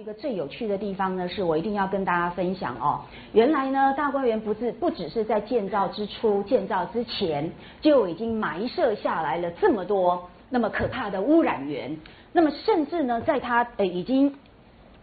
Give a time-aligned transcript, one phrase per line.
[0.00, 3.00] 一个最有趣的地方呢，是我一定要跟大家分享哦。
[3.34, 7.52] 原来呢，大观园不是不只是在建造之初、建造之前
[7.82, 11.94] 就已经埋设下来了这么多那么可怕的污染源，
[12.32, 14.34] 那么甚至呢，在它呃已经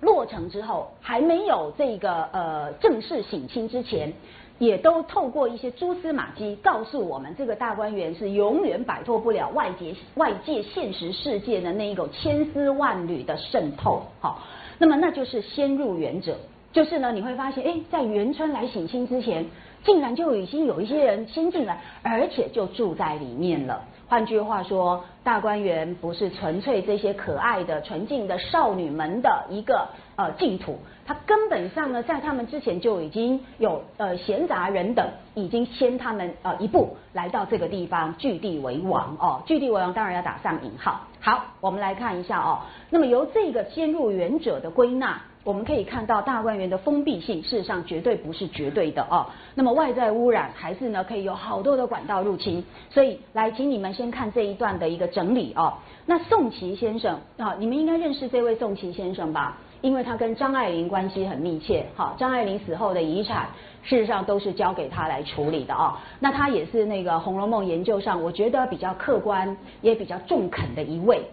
[0.01, 4.11] 落成之后，还没有这个呃正式省清之前。
[4.59, 14.01] 也都透过一些蛛丝马迹告诉我们，这个大观园是永远摆脱不了外界外界现实世界的那一种千丝万缕的渗透。
[14.19, 14.39] 好，
[14.79, 16.37] 那么那就是先入园者，
[16.71, 19.45] 就是呢，你会发现，哎，在元春来省亲之前，
[19.83, 23.83] 竟然就已经有一些人先进来，而且就住在里面了。
[24.07, 40.99] 换句话说，大观园不是纯粹这些可爱的、纯净的少女们的一个呃净土，它根本上呢，在他们之前就已经有呃闲杂人等已经先他们呃一步来到这个地方，据地为王哦，据地为王当然要打上引号。
[41.21, 45.21] 好，我们来看一下哦，那么由这个先入园者的归纳。
[45.43, 49.25] 我们可以看到大观园的封闭性，事实上绝对不是绝对的哦。
[49.55, 52.61] 那么外在污染还是呢，可以有好多的管道入侵。
[52.89, 55.75] 所以来，请你们先看这一段的一个整理哦。
[56.05, 59.57] 那宋琦先生啊，你们应该认识这位宋琦先生吧？
[59.87, 61.85] 因为他跟张爱玲关系很密切。
[61.95, 63.47] 好，张爱玲死后的遗产，
[63.83, 65.93] 事实上都是交给他来处理的哦。
[66.19, 71.25] 那他也是那个《红楼梦》研究上，我觉得比较客观，也比较中肯的一位。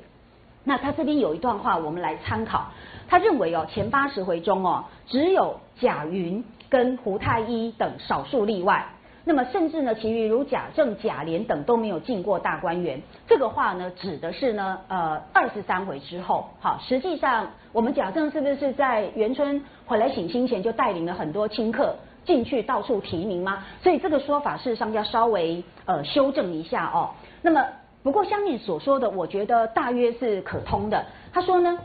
[0.62, 2.66] 那他这边有一段话，我们来参考。
[3.08, 8.86] 他认为哦，前八十回中哦，只有贾云跟胡太医等少数例外。
[9.24, 13.00] 那么甚至呢，其余如贾政、贾琏等都没有进过大观园。
[13.26, 16.46] 这个话呢，指的是呢，呃，二十三回之后。
[16.60, 23.64] 好，实际上我们贾政是不是在元春回来省亲前就带领了很多亲客进去到处提名吗？
[23.82, 27.10] 所以这个说法事实上要稍微呃修正一下哦。
[27.40, 27.64] 那么
[28.02, 31.04] 不过下面所说的，我觉得大约是可通的。
[31.32, 31.78] 他说呢。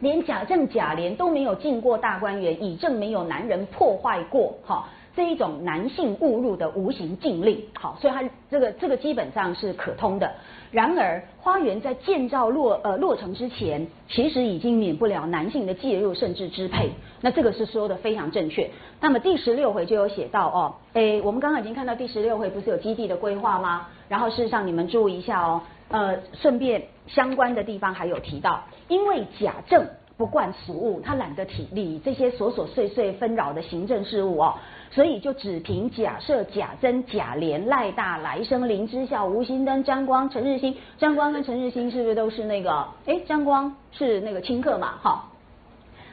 [0.00, 4.86] 连贾政、贾琏都没有进过大观园，以证没有男人破坏过哈
[5.16, 7.62] 这一种男性误入的无形禁令。
[7.74, 10.30] 好，所以它这个这个基本上是可通的。
[10.70, 16.90] 然而，花园在建造落呃落成之前，其实已经免不了男性的介入甚至支配。
[17.20, 18.68] 那这个是说的非常正确。
[19.00, 23.86] 那么第十六回就有写到哦，诶，我们刚刚已经看到第十六回不是有基地的规划吗？
[24.08, 25.60] 然后事实上你们注意一下哦。
[25.90, 29.86] 呃，顺便相关的地方还有提到，因为贾政
[30.16, 34.54] 不惯俗务，他懒得体理这些琐琐碎碎纷扰的行政事务哦，
[34.94, 40.76] 所以就只凭贾赦、贾珍、贾琏、赖大、来生、林之孝、吴兴登、张光、陈日新。
[40.98, 42.86] 张光跟陈日新是不是都是那个？
[43.04, 45.24] 哎，张光是那个亲客嘛，哈，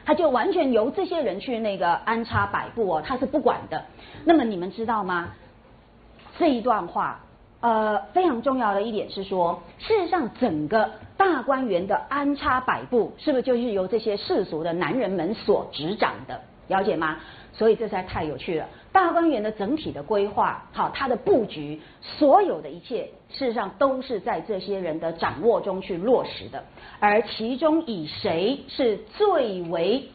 [0.04, 3.80] 他就完全由这些人去那个安插摆布哦，他是不管的。
[4.24, 5.28] 那么你们知道吗？
[6.36, 7.20] 这一段话。
[7.60, 16.40] 呃，非常重要的一点是说，事实上整个大观园的安插摆布，是不是就是由这些世俗的男人们所执掌的？
[16.66, 17.18] 了解吗？
[17.52, 18.66] 所以这实在太有趣了。
[18.90, 26.64] 大观园的整体的规划，好，它的布局，所有的一切，事实上都是在这些人的掌握中去落实的。
[26.98, 30.08] 而其中以谁是最为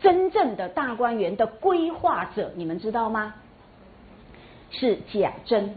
[0.00, 3.34] 真正的大观园的规划者，你们知道吗？
[4.70, 5.74] 是贾珍。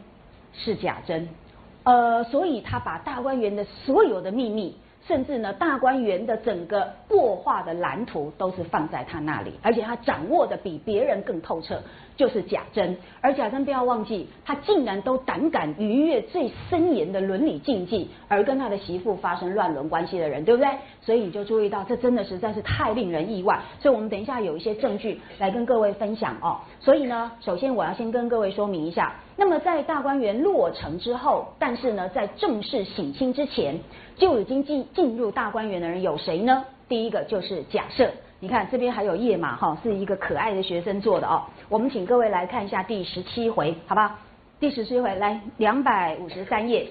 [0.51, 1.29] 是贾珍，
[1.83, 4.75] 呃，所以他把大观园的所有的秘密，
[5.09, 11.81] 甚至呢大观园的整个过画的蓝图，都是放在他那里，而且他掌握的比别人更透彻。
[12.15, 20.69] 就是贾珍，而贾珍不要忘记，他竟然都胆敢逾越最森严的伦理禁忌，而跟他的媳妇发生乱伦关系的人，对不对？
[21.01, 23.57] 所以你就注意到，这真的实在是太令人意外。
[23.79, 26.59] 所以我们等一下有一些证据来跟各位分享哦。
[26.81, 33.79] 所以呢，首先我要先跟各位说明一下，那么在大观园落成之后，但是呢，在正式省亲之前，
[34.19, 36.65] 就已经进进入大观园的人有谁呢？
[36.87, 38.09] 第一个就是贾赦。
[38.41, 41.43] 你看这边还有页码哈，是一个可爱的学生做的哦。
[41.67, 44.11] 我们请各位来看一下第十七回，好不好？
[44.59, 46.87] 第十七回来两百五十三页。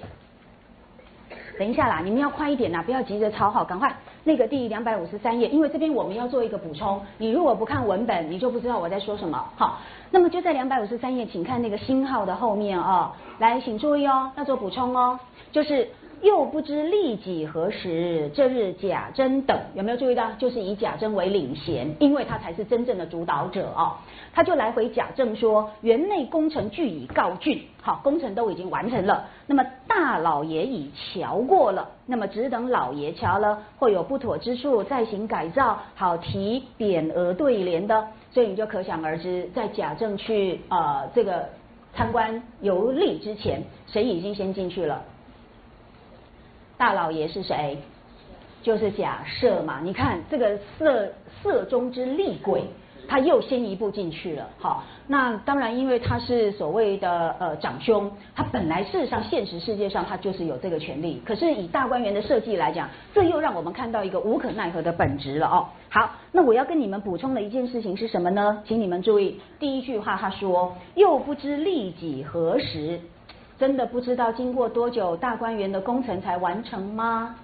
[1.57, 7.01] 等一下啦，你们要快一点呐，不要急着抄好，赶快那个第两百五十三页，因为这边我们要做一个补充。
[7.17, 9.43] 你如果不看文本，你就不知道我在说什么。
[9.55, 13.11] 好，那么就在两百五十三页，请看那个星号的后面哦。
[13.39, 15.19] 来，请注意哦，要做补充哦，
[15.51, 15.87] 就是。
[16.21, 20.31] 又不知利己何时，这日贾珍等有没有注意到？
[20.33, 23.93] 就是以贾珍为领衔，因为他才是真正的主导者哦。
[24.33, 29.25] 他就来回贾政说：园内工程俱已告竣，好，工程都已经完成了。
[29.47, 38.07] 那么大老爷已瞧过了，那么只等老爷瞧了，或有不妥之处，再行改造，好提匾额对联的。
[38.31, 41.47] 所以你就可想而知，在贾政去呃这个
[41.95, 45.01] 参观游历之前，谁已经先进去了？
[46.79, 47.77] 大老爷是谁？
[48.63, 49.79] 就是假设嘛。
[49.83, 51.07] 你看这个色
[51.43, 52.63] 色中之厉鬼。
[53.11, 65.65] 他又先一步进去了，好，那当然，因为他是所谓的呃长兄，他本来事实上现实世界上他就是有这个权利，可是以大观园的设计来讲，这又让我们看到一个无可奈何的本质了哦。
[65.89, 68.61] 好，那我要跟你们补充的一件事情是什么呢？
[68.67, 72.99] 请你们注意，第一句话他说又不知利己何时，
[73.59, 77.35] 真的不知道经过多久大观园的工程才完成吗？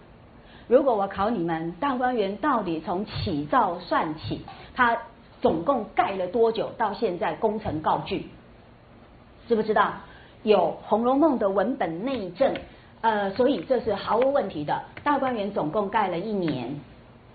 [0.67, 4.41] 如果我考你们，大观园到底从起造算起，
[4.73, 4.97] 它
[5.41, 6.71] 总共盖了多久？
[6.77, 8.23] 到现在工程告罄，
[9.47, 9.93] 知不知道？
[10.43, 10.57] 有
[10.87, 12.53] 《红楼梦》的文本内证，
[13.01, 14.79] 呃，所以这是毫无问题的。
[15.03, 16.73] 大观园总共盖了一年，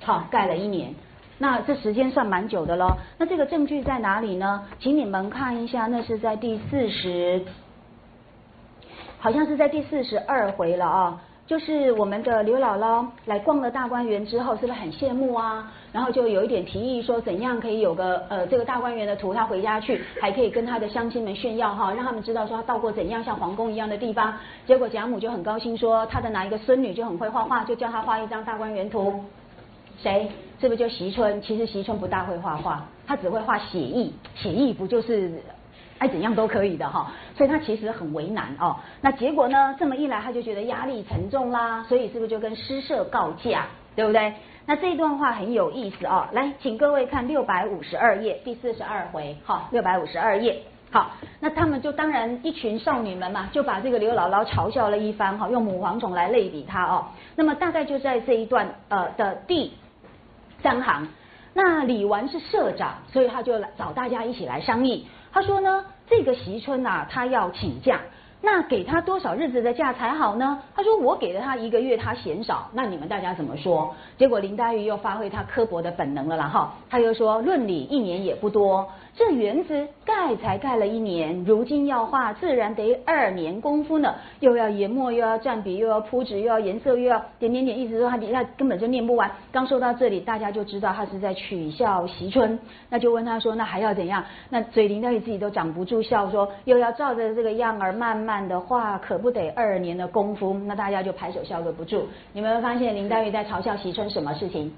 [0.00, 0.94] 好，盖了一年，
[1.38, 2.96] 那这时间算蛮久的咯。
[3.18, 4.64] 那这个证据在哪里呢？
[4.78, 7.44] 请你们看一下，那是在第四十，
[9.20, 11.20] 好像是在第四十二回了啊。
[11.46, 15.68] 就是我们的刘姥姥来逛了大观园之后，是不是很羡慕啊？
[15.90, 24.32] 然后就有一点提议说，怎样可以有个呃这个大观园的图，她回家去还可以跟她的乡亲们炫耀哈，让他们知道说她到过怎样像皇宫一样的地方。
[24.64, 29.20] 结果贾母就很高兴说，她的哪一个孙女就很会画画，就叫她画一张大观园图。
[30.00, 30.30] 谁？
[30.60, 31.42] 是不是就席春？
[31.42, 35.32] 其实席春不大会画画，她只会画写意，写意不就是？
[36.00, 38.74] 爱怎样都可以的哈，所以他其实很为难哦。
[39.02, 39.76] 那结果呢？
[39.78, 44.32] 这么一来，他就觉得压力沉重啦，所以是不是就跟诗社告假，对不对？
[44.64, 46.26] 那这一段话很有意思哦。
[46.32, 50.62] 来，请各位看六百五十二页第四十二回，哈，六百五十二页。
[50.90, 57.04] 好，那他们就当然一群少女们嘛，就把这个刘姥姥嘲笑了一番哈，用母蝗虫来类比她哦。
[57.36, 59.74] 那么大概就在这一段呃的第
[60.62, 61.06] 三行，
[61.52, 65.06] 那李纨是社长，所以他就找大家一起来商议。
[65.32, 68.00] 他说呢，这个席春呐，他要请假。
[68.42, 70.62] 那给他多少日子的假才好呢？
[70.74, 72.70] 他说我给了他一个月，他嫌少。
[72.72, 73.94] 那你们大家怎么说？
[74.16, 89.30] 结果林黛玉又发挥她刻薄的本能了啦哈，他又说论理一年也不多，这园子盖才盖了一年，如今要画自然得二年功夫呢，又要研墨，又要蘸笔，又要铺纸，又要颜色，又要点点点，意思说他底下根本就念不完。
[89.52, 92.58] 刚说到这里，大家就知道他是在取笑惜春，
[92.88, 94.24] 那就问他说那还要怎样？
[94.48, 98.40] 那嘴林黛玉自己都长不住笑，说又要照着这个样儿慢慢。
[98.40, 102.08] 的画，可不得二年的功夫，那大家就拍手笑个不住。
[102.32, 104.72] 你们发现林黛玉在嘲笑惜春什么事情？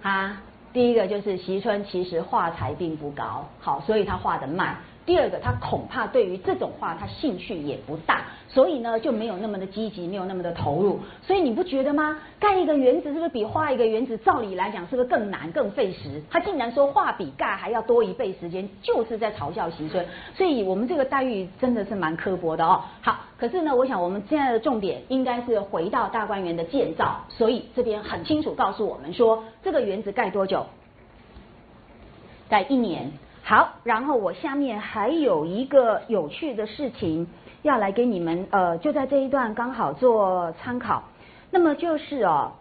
[0.00, 0.40] 啊，
[0.72, 4.76] 第一个就是惜春其实画材并不高，好，所以他画的慢。
[5.04, 11.00] 第二个，他恐怕对于这种画，他兴趣也不大，所以呢就没有那么的积极，没有那么的投入。
[11.26, 12.18] 所以你不觉得吗？
[12.38, 16.22] 盖一个园子是不是比画一个园子，照理来讲是不是更难、更费时？
[16.30, 20.06] 他竟然说画比盖还要多一倍时间，就是在嘲笑席春。
[20.36, 22.80] 所以我们这个待遇真的是蛮刻薄的哦。
[23.00, 27.20] 好，可是呢，我想我们现在的重点应该是回到大观园的建造。
[27.28, 30.64] 所以这边很清楚告诉我们说，这个园子盖多久？
[32.48, 33.10] 盖一年。
[33.44, 37.26] 好，然后我下面还有一个有趣的事情
[37.62, 41.02] 要来给你们，呃，就在这一段刚好做参考。
[41.50, 42.52] 那么就是哦，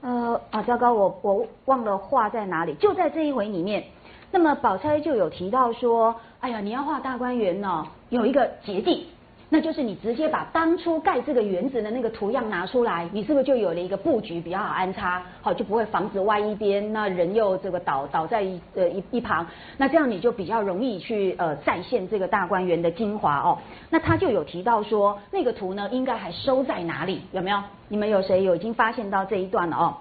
[0.00, 3.84] 呃啊，糟糕，我我忘了画在哪里，就在这一回里面。
[4.30, 9.06] 那么宝钗就有提到说，哎呀，你要画大观园呢，有一个捷径。
[9.54, 15.22] 那就是你直接把当初盖这个园子的那个图样拿出来，你是不是就有了一个布局比较好安插？
[15.42, 18.42] 好，就不会房子歪一边，那人又这个倒倒在
[18.74, 23.58] 呃一一旁，那这样你就比较容易去呃再现这个大观园的精华哦。
[23.90, 27.20] 那他就有提到说，那个图呢应该还收在哪里？
[27.32, 27.58] 有没有？
[27.88, 29.94] 你们有谁有已经发现到这一段了哦？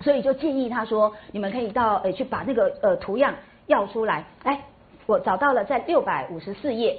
[0.00, 3.32] 所以就建议他说，你们可以到呃去把那个呃图样
[3.68, 4.24] 要出来。
[4.42, 4.58] 来，
[5.06, 6.98] 我找到了，在六百五十四页。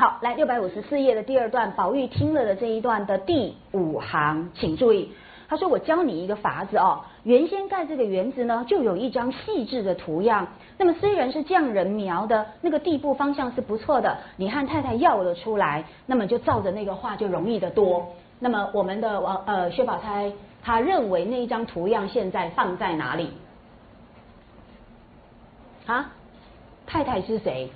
[0.00, 5.12] 好，来六百五十四页的第二段，宝玉听了的这一段的第五行，请注意，
[5.46, 10.48] 他说：“我教你一个法子哦，原先盖这个园子呢，就有一张细致的图样。
[10.78, 18.08] 那么虽然是匠人描的，那个地步方向是不错的，你和太太要了出来，那么就照着那个画就容易的多。
[18.38, 23.28] 那么我们的王呃薛宝钗，他认为那一张图样现在放在哪里？
[25.84, 26.10] 啊，
[26.86, 27.70] 太太是谁？”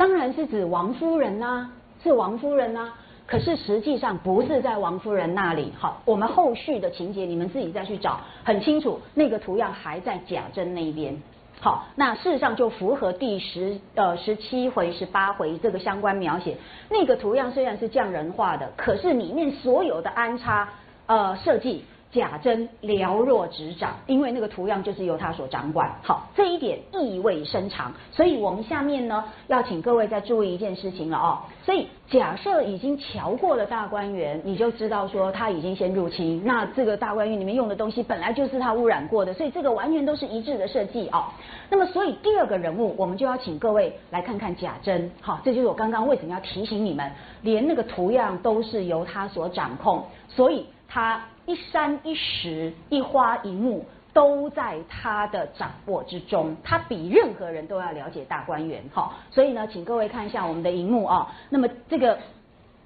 [0.00, 1.68] 当然是指王夫人呐，
[2.02, 2.90] 是王夫人呐。
[3.26, 5.74] 可是实际上不是在王夫人那里。
[5.78, 11.14] 好，我们后续的情节你们自己再去找，很清楚，那个图样还在贾珍那一边。
[11.60, 16.56] 好，那事实上就符合第十呃十七回、十八回这个相关描写。
[16.88, 20.66] 那个图样虽然是匠人画的，可是里面所有的安插
[21.04, 25.88] 呃设计贾珍寥若指掌，因为那个图样就是由他所掌管。
[26.02, 31.38] 好，这一点意味深长，所以我们下面呢要请各位再注意一件事情了哦。
[31.62, 41.26] 所以假设已经瞧过了大观园，你就知道说他已经先入侵，那这个大观园里面用的东西本来就是他污染过的，所以这个完全都是一致的设计哦。
[41.68, 45.08] 那么，所以第二个人物，我们就要请各位来看看贾珍。
[45.20, 47.08] 好，这就是我刚刚为什么要提醒你们，
[47.42, 51.22] 连那个图样都是由他所掌控，所以他。
[51.50, 56.56] 一山一石，一花一木，都在他的掌握之中。
[56.62, 59.12] 他比任何人都要了解大观园，哈。
[59.32, 61.34] 所以呢，请各位看一下我们的荧幕啊。
[61.48, 62.16] 那么这个。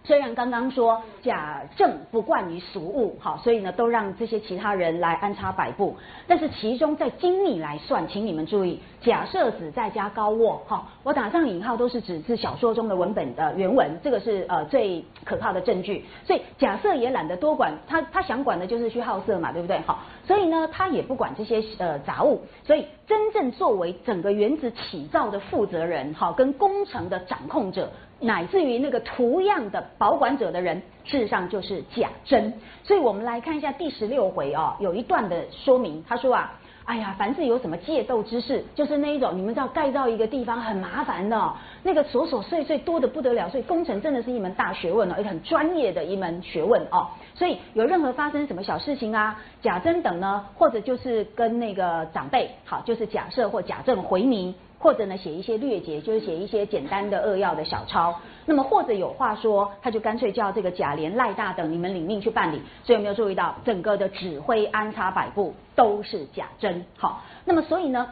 [0.06, 5.96] 虽然刚刚说贾政不惯于俗物，好，所以呢都让这些其他人来安插摆布，
[6.26, 16.04] 但是其中在精密来算，请你们注意，贾赦子再加高卧，哈，我打上引号都是指自小说中的文本的原文，这个是呃最可靠的证据。
[16.26, 19.80] 所以贾赦也懒得多管，他他想管的就是去好色嘛，对不对？
[19.87, 27.90] 好，所以呢他也不管这些呃杂物，所以真正作为整个原子起造的负责人，好，跟工程的掌控者。
[28.21, 32.52] 乃至于那个图样的保管者的人，事实上就是贾珍。
[32.83, 36.02] 所以我们来看一下第十六回哦，有一段的说明。
[36.09, 36.52] 他说啊，
[36.85, 47.09] 哎呀，凡是有什么借斗之事，就是那一种，你们知道盖造一个地方很麻烦的，那个琐琐碎碎多的不得了，所以工程真的是一门大学问哦，一个很专业的一门学问哦。
[47.35, 54.54] 所以有任何发生什么小事情啊，贾珍等呢，或者就是跟那个长辈，好，就是假设或假证回民。
[54.85, 58.14] 或者呢，写一些略解，就是写一些简单的扼要的小抄。
[58.45, 62.61] 那么或者有话说，他就干脆叫这个贾琏、赖大等你们领命去办理。
[62.83, 66.85] 所以有没有注意到，整个的指挥、安插摆布都是贾珍？
[66.99, 68.07] 好，那么所以呢，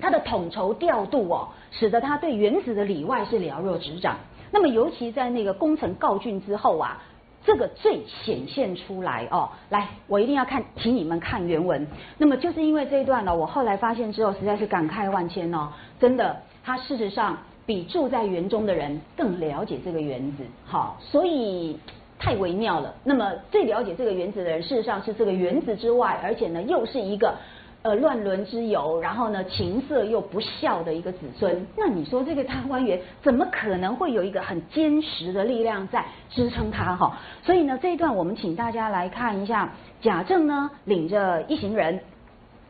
[0.00, 4.16] 他的统筹调度哦，使得他对原子的里外是了若指掌。
[4.50, 7.00] 那么尤其在那个工程告竣之后啊。
[7.42, 11.86] 这个最显现出来哦，来，我一定要看，请你们看原文。
[12.18, 21.78] 那么就是因为这一段呢，我后来发现之后，实在是感慨万千哦，真的，他事实上比住在园中的人更了解这个园子，好，所以
[22.18, 22.92] 太微妙了。
[23.04, 27.34] 那么最了解这个园子的人，事实上是这个园子之外，而且呢，又是一个。
[27.82, 37.18] 呃，乱伦之友，然后呢，情色又不孝的一个子孙，那你说这个大观园怎么可能会有一个很坚实的力量在支撑他哈？
[37.42, 41.98] 所以呢，这一段我们请大家来看一下，贾政呢领着一行人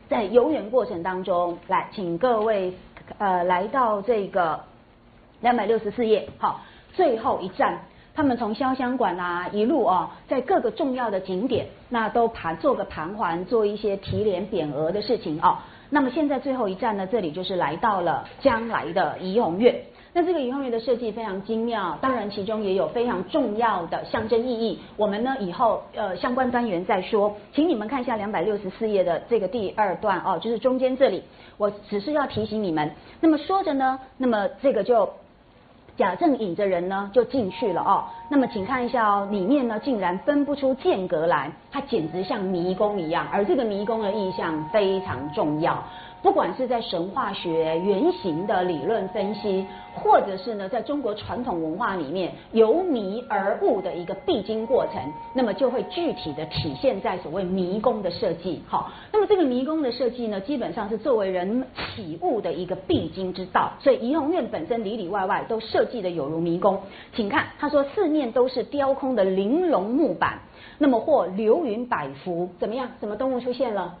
[0.07, 2.73] 在游园过程当中，来，请各位
[3.17, 4.59] 呃来到这个
[5.41, 6.61] 两百六十四页，好，
[6.93, 7.79] 最后一站。
[8.13, 15.63] 他们从潇湘馆啊一路啊，在各个重要的景点，那都盘做个盘桓，做一些提联匾额的事情啊。
[15.89, 19.73] 那么现在最后一站呢，这里就是来到了将来的怡红院。
[20.13, 24.79] 那这个怡红院的设计非常精妙，当然其中也有非常重要的象征意义。
[24.97, 31.23] 我们呢以后呃相关单元再说，请你们看一下两百六十四页的这个第二段哦，就是中间这里，
[31.57, 32.91] 我只是要提醒你们。
[33.19, 35.09] 那么说着呢，那么这个就。
[35.97, 45.83] 贾政引着人呢就进去了哦，那么请看一下哦，里面呢竟然分不出间隔来，它简直像迷宫一样，而这个迷宫的意象非常重要。
[46.21, 55.01] 不管是在神话学原型的理论分析，或者是呢，在中国传统文化里面由迷而悟的一个必经过程，
[55.33, 58.61] 那么就会具体的体现在所谓迷宫的设计。
[58.67, 63.71] 好，那么这个迷宫的设计呢，基本上是作为人起悟的一个必经之道。
[63.79, 66.79] 所以怡红院本身里里外外都设计的有如迷宫。
[67.15, 70.39] 请看，他说四面都是雕空的玲珑木板，
[70.77, 72.87] 那么或流云百幅，怎么样？
[72.99, 73.95] 什么动物出现了？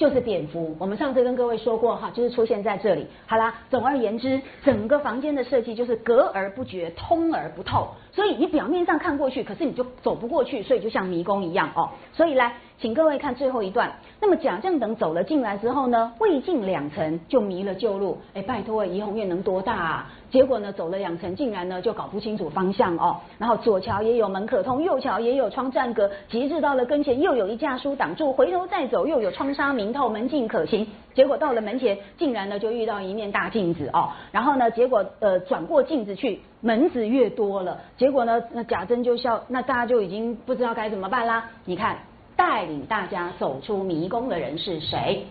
[0.00, 3.06] 就是蝙蝠，我们上次跟各位说过哈，就是出现在这里。
[3.26, 7.86] 好啦，总而言之，整个房间的设计就是隔而不绝，通而不透。
[8.10, 11.90] 所以你表面上看过去，可是你就走不过去，所以就像迷宫一样哦。
[12.14, 13.92] 所以来，请各位看最后一段。
[14.22, 18.16] 那么贾政等走了进来之后呢，未进两层就迷了旧路。
[18.32, 20.10] 哎，拜托，怡红院能多大啊？
[20.30, 23.16] 结果呢，走了两层，竟然呢就搞不清楚方向哦。
[23.36, 30.86] 然后左桥也有门可通，右桥也有窗占隔，极致到了跟前又有一架书挡住，回头再走又有窗纱明透，门径可行。
[31.12, 34.08] 结果到了门前，竟然呢就遇到一面大镜子哦。
[34.32, 41.50] 然后呢，结果呃转过镜子去，门子越多了，结果呢那贾珍就笑，那大家就已经不知道该怎么办啦。
[41.64, 41.98] 你看，
[42.40, 45.24] 带领大家走出迷宫的人是谁？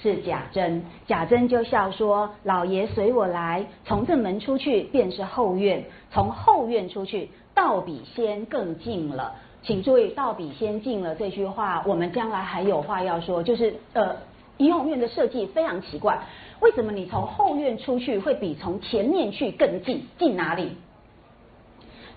[0.00, 9.34] 是贾珍，贾珍就笑说：“老爷随我来，从正门出去便是后院，从后院出去，倒比先更近了。
[9.64, 13.42] 请注意，倒比先近了这句话，我们将来还有话要说。
[13.42, 14.14] 就是呃，
[14.56, 16.16] 怡红院的设计非常奇怪，
[16.60, 20.06] 为什么你从后院出去会比从前面去更近？
[20.16, 20.76] 近哪里？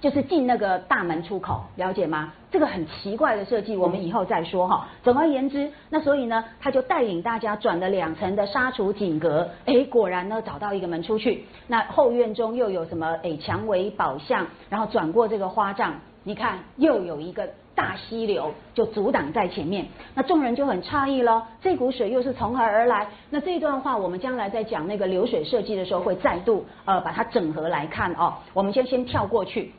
[0.03, 2.33] 就是进那个大门出口，了解吗？
[2.51, 4.85] 这个很奇怪的设计，我们以后再说哈。
[5.01, 11.45] 总而言之，那所以呢，他就带领大家转了两层的沙厨井阁，哎，果然呢找到一个门出去。
[11.67, 13.17] 那后院中又有什么？
[13.23, 15.93] 哎，蔷薇宝相，然后转过这个花帐，
[16.25, 17.49] 你看又有一个。
[17.75, 19.83] 大溪流就阻挡在前面，
[20.13, 23.07] 那众人就很诧异了，这股水又是从何而来？
[23.31, 28.35] 那这段话我们将来在讲那个流水设计的时候会再度呃把它整合来看哦。
[28.53, 29.73] 我们先先跳过去。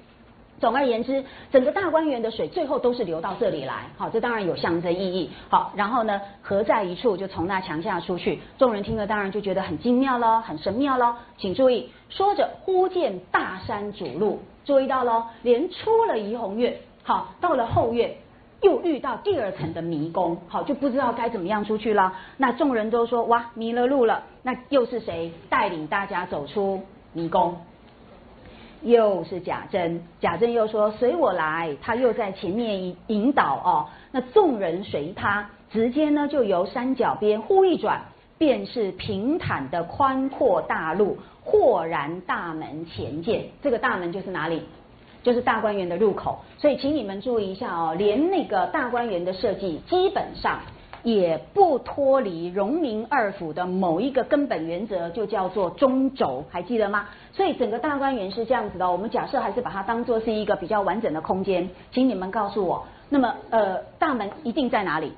[0.61, 5.31] 总而言之，整个大观园的水最后都是流到这里来，好，这当然有象征意义。
[5.49, 11.17] 好，然后呢合在一处就从那墙下出去，众人听了当然就觉得很精妙了，很神妙了。
[11.37, 16.75] 请注意，说着忽见大山主路，注意到喽，连出了怡红院。
[17.03, 18.15] 好，到了后院，
[18.63, 22.15] 又遇到第二层的迷宫，好就不知道该怎么样出去了。
[22.39, 24.23] 那众人都说哇迷了路了。
[24.43, 26.83] 那又是谁带领大家走出
[27.13, 27.57] 迷宫？
[28.85, 30.01] 又是贾珍。
[30.21, 33.87] 贾珍又说随我来，他又在前面引引导哦。
[34.13, 38.01] 那众人随他，直接呢就由山脚边忽一转，
[38.39, 43.47] 便是平坦的宽阔大路，豁然大门前见。
[43.61, 44.63] 这个大门就是哪里？
[45.23, 50.61] 就是大观园的入口，所以请你们注意一下哦，连那个大观园的设计基本上
[51.03, 57.09] 也不脱离荣民二府的某一个根本原则，就叫做中轴，还记得吗？
[57.35, 65.13] 所以整个大观园是这样子的，我们假设还是把它当做是一个比较完整的空间，请你们告诉我，那么呃大门一定在哪里？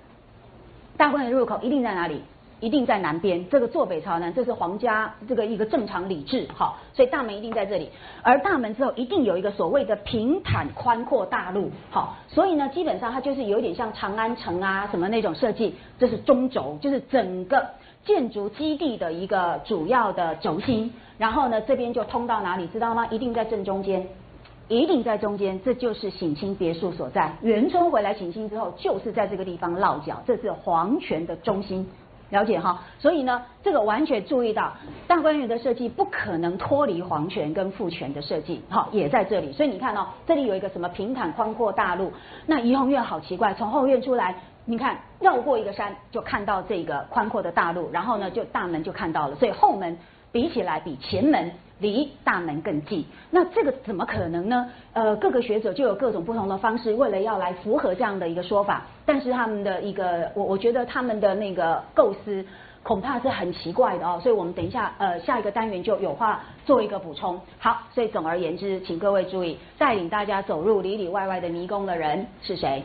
[0.96, 2.22] 大观园入口一定在哪里？
[2.58, 7.90] 一定在南边，这个坐北朝南，这是皇家这个一个正常礼制，好，所以大门一定在这里。
[8.22, 17.62] 而大门之后一定有一个所谓的平坦宽阔大路，好，所以呢，基本上它就是有点像长安城啊什么那种设计，这是中轴，就是整个
[18.06, 20.92] 建筑基地的一个主要的轴心。
[21.18, 23.06] 然后呢，这边就通到哪里，知道吗？
[23.08, 24.06] 一定在正中间，
[24.68, 27.34] 一定在中间，这就是省亲别墅所在。
[27.42, 31.86] 元春回来省亲之后，就是在这个地方落脚，这是皇权的中心。
[32.30, 34.72] 了解哈，所以呢，这个完全注意到
[35.06, 39.52] 大观园的设计不可能脱离皇权跟父权的设计，好，也在这里。
[39.52, 42.12] 所以你看哦，这里有一个什么平坦宽阔大路，
[42.44, 44.34] 那怡红院好奇怪，从后院出来，
[44.66, 49.96] 你看绕过一个山就看到这个宽阔的大路，然后呢就大门就看到了，所以后门
[50.30, 51.50] 比起来比前门。
[51.78, 54.66] 离大门更近，那这个怎么可能呢？
[54.94, 62.42] 呃，各个学者就有各种不同的方式，为了要来符合这样的一个说法，但是他们的一个，我我觉得他们的那个构思
[62.82, 67.38] 恐怕是很奇怪的哦，所以我们等一下呃下一个单元就有话做一个补充。
[67.58, 72.82] 好，所以总而言之，请各位注意，带领大家走入里里外外的迷宫的人是谁？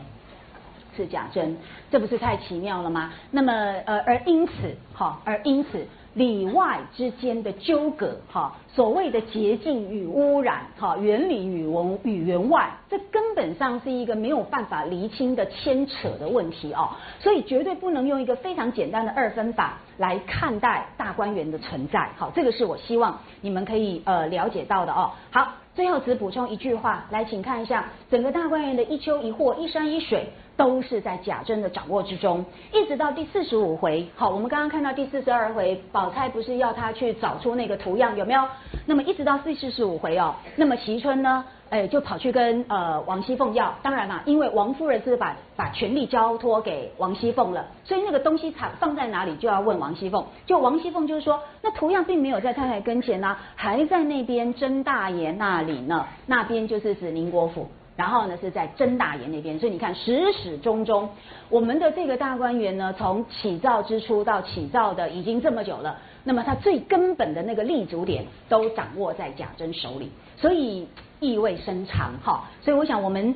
[0.96, 1.56] 是假真，
[1.90, 3.12] 这不是太奇妙了吗？
[3.30, 3.52] 那么
[3.86, 4.52] 呃，而因此，
[4.94, 5.86] 哈，而因此。
[6.14, 25.12] 里外之间的纠葛，哈，所谓的洁净与污染，哈，原理与文与员外，这根本上是一个没有办法厘清的牵扯的问题哦，所以绝对不能用一个非常简单的二分法来看待大观园的存在，好，这个是我希望你们可以呃了解到的哦。
[25.30, 30.28] 好，最后只补充一句话，来，请看一下整个大观园的一丘一壑、一山一水。
[30.54, 34.06] 都是在贾珍的掌握之中，一直到第四十五回。
[34.14, 38.46] 好，我们刚刚看到第四十二回，宝钗不是要他去找出那个图样有没有？
[38.84, 43.74] 那么一直到第四十五回哦，那么袭春呢，哎，就跑去跟呃王熙凤要。
[43.82, 50.22] 当然嘛，因为王夫人是把把权力交托给王熙凤了，所以那个东西藏放在哪里就要问王熙凤。
[50.44, 57.66] 就王熙凤就是说，那图样并没有在太太跟前呢，还在那边甄大爷那里呢，那边就是指宁国府。
[57.94, 61.08] 然后呢，是在甄大爷那边，所以你看始始终终，
[61.50, 70.88] 我们的这个大观园呢，从起造之初到起造的已经这么久了，那么它最根本的那个立足点都掌握在贾珍手里，所以
[71.22, 72.44] 意味深长哈。
[72.60, 73.34] 所以我想我们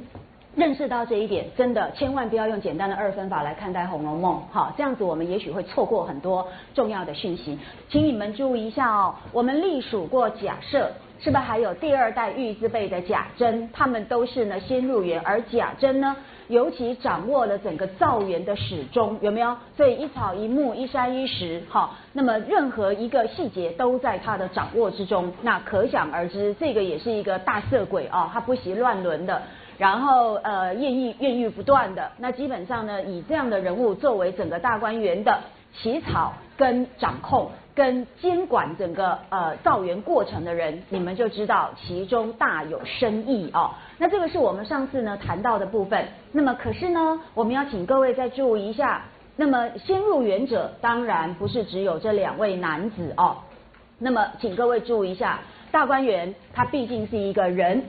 [0.54, 10.90] 认识到这一点，真的千万不要用简单的二分法来看待《红楼梦》哈，这样子我们也许会错过很多重要的讯息，请你们注意一下哦，我们隶属过假设。
[11.18, 13.66] 是不是还有第二代玉字辈的贾珍？
[13.72, 16.14] 他们都是呢先入园，而贾珍呢，
[16.48, 19.56] 尤其掌握了整个造园的始终，有没有？
[19.76, 25.32] 所以一草一木、一山一石，哈，那么任何一个细节都在他的掌握之中。
[25.42, 29.42] 那可想而知，这个也是一个大色鬼啊，他不惜乱伦的，
[29.76, 32.10] 然后呃艳遇艳遇不断的。
[32.18, 35.40] 那基本上呢，以这样的人物作为整个大观园的
[35.80, 37.50] 起草跟掌控。
[37.74, 43.70] 跟监管整个呃造园过程的人，你们就知道其中大有深意哦。
[43.98, 46.08] 那这个是我们上次呢谈到的部分。
[46.32, 49.02] 那么可是呢，我们要请各位再注意一下。
[49.36, 53.36] 那么先入园者当然不是只有这两位男子哦。
[53.98, 57.84] 那么请各位注意一下，大观园它毕竟是一个人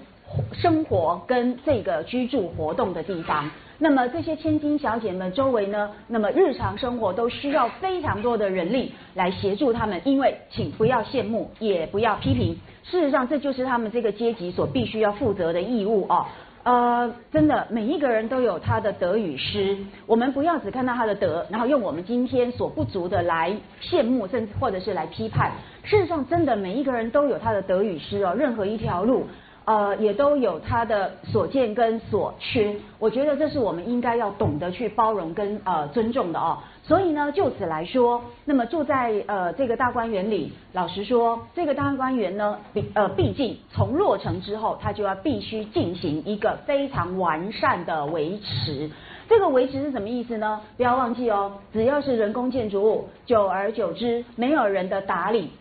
[0.52, 3.50] 生活跟这个居住活动的地方。
[3.80, 16.26] 那么这些千金小姐们周围呢，那么日常生活都需要非常多的人力来协助他们，因为请不要羡慕，也不要批评，事实上这就是他们这个阶级所必须要负责的义务哦。
[16.64, 25.52] 呃，真的，每一个人都有他的得与失，我们不要只看到他的得，然后用我们今天所不足的来羡慕，甚至或者是来批判。
[25.84, 29.28] 事实上，真的每一个人都有他的得与失哦，任何一条路。
[29.68, 36.58] 呃，也都有他的所见跟所缺，我觉得这是我们应该要懂得去包容跟呃尊重的哦。
[36.84, 42.58] 所以呢，就此来说，那么住在呃这个大观园里，老实说，这个大观园呢，
[42.94, 48.90] 呃毕竟从落成之后，它就要必须进行一个非常完善的维持。
[49.28, 50.62] 这个维持是什么意思呢？
[50.78, 55.52] 不要忘记哦，只要是人工建筑物，久而久之，没有人的打理。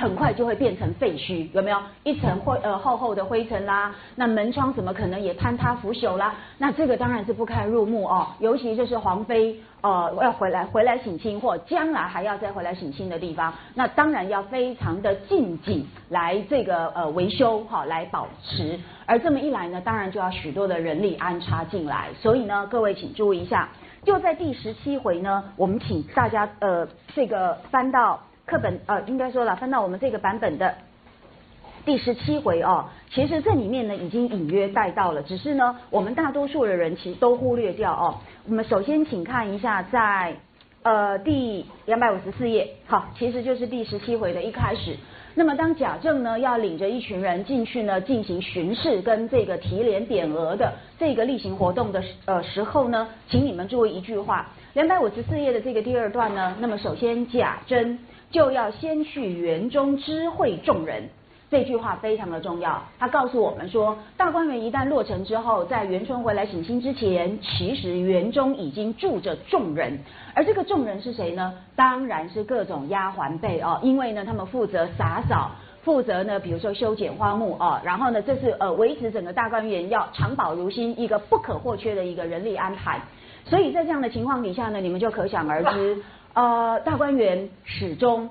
[0.00, 3.94] 很快就会变成废墟，有没有一层灰呃厚厚的灰尘啦？
[4.16, 6.34] 那门窗怎么可能也坍塌腐朽啦？
[6.56, 23.68] 那这个当然是不堪入目哦，尤其就是皇妃呃要回来回来省亲或将来还要再回来省亲的地方，那当然要非常的禁忌来这个呃维修哈来保持，而这么一来呢，当然就要许多的人力安插进来，所以呢，各位请注意一下，
[24.02, 28.18] 就在第十七回呢，我们请大家呃这个翻到。
[28.50, 30.74] 课本呃，应该说了，翻到我们这个版本的
[31.84, 38.18] 第十七回哦，其实这里面呢已经隐约带到了，只是呢我们大多数的人其实都忽略掉哦。
[38.48, 40.34] 我们首先请看一下在
[40.82, 44.96] 呃第两百五十四页，好，其实就是第十七回的一开始。
[45.36, 57.96] 那么当贾政呢要领着一群人进去呢进行巡视跟这个提联匾额的这个例行活动的呃时候呢，请你们注意一句话，两百五十四页的这个第二段呢，那么首先贾珍。
[58.30, 61.08] 就要先去园中知会众人，
[61.50, 62.80] 这句话非常的重要。
[62.98, 69.98] 他告诉我们说，大观园一旦落成之后，在元春回来省亲之前，其实园中已经住着众人，
[70.34, 71.52] 而这个众人是谁呢？
[71.74, 75.50] 当然是各种丫鬟辈哦，因为呢，他们负责洒扫，
[75.82, 83.00] 负责呢，比如说修剪花木哦，然后呢，这是呃维持整个大观园要长保如新一个不可或缺的一个人力安排。
[83.44, 86.00] 所以在这样的情况底下呢，你们就可想而知。
[86.34, 88.28] 呃，大观园始终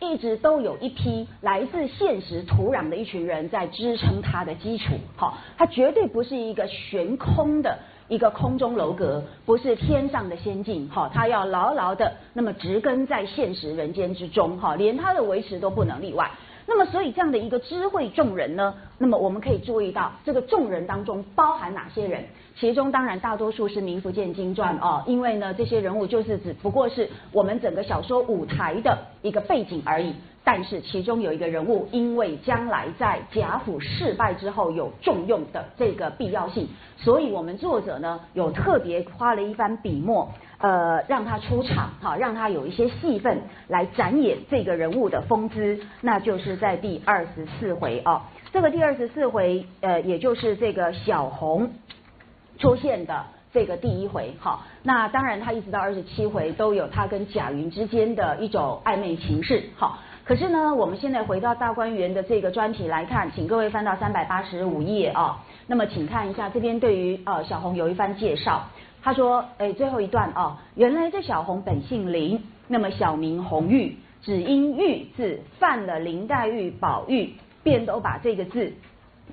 [0.00, 16.30] 一直都有一批来自现实土壤的一群人在支撑它的基础，好，它绝对不是一个悬空的一个空中楼阁，不是天上的仙境，好，它要牢牢的那么植根在现实人间之中，哈，连它的维持都不能例外。
[16.70, 22.22] 那么，所以这样的一个知会众人呢，那么我们可以注意到，这个众人当中包含哪些人？
[22.60, 30.12] 其中当然大多数是名不见经传哦，因为呢，这些人物就是只不过是我们整个小说舞台的一个背景而已。
[30.50, 48.22] 但是其中有一个人物，因为将来在贾府失败之后有重用的这个必要性，所以我们作者呢有特别花了一番笔墨，呃，让他出场，哈，让他有一些戏份来展演这个人物的风姿，那就是在第二十四回哦。
[48.50, 51.70] 这个第二十四回，呃，也就是这个小红
[52.58, 59.98] 出现的这个第一回，好，那当然他一直到二十七回都有他跟贾云之间的一种暧昧情事，好。
[60.28, 65.42] 可是呢，我们现在回到大观园的这个专题来看，请各位翻到三百八十五页啊。
[65.66, 68.62] 那么，请看一下这边对于呃小红有一番介绍。
[69.02, 78.70] 他说，哎，最后一段啊，原来这小红本姓林，那么小名红玉，只因玉字犯了林黛玉、宝玉，便都把这个字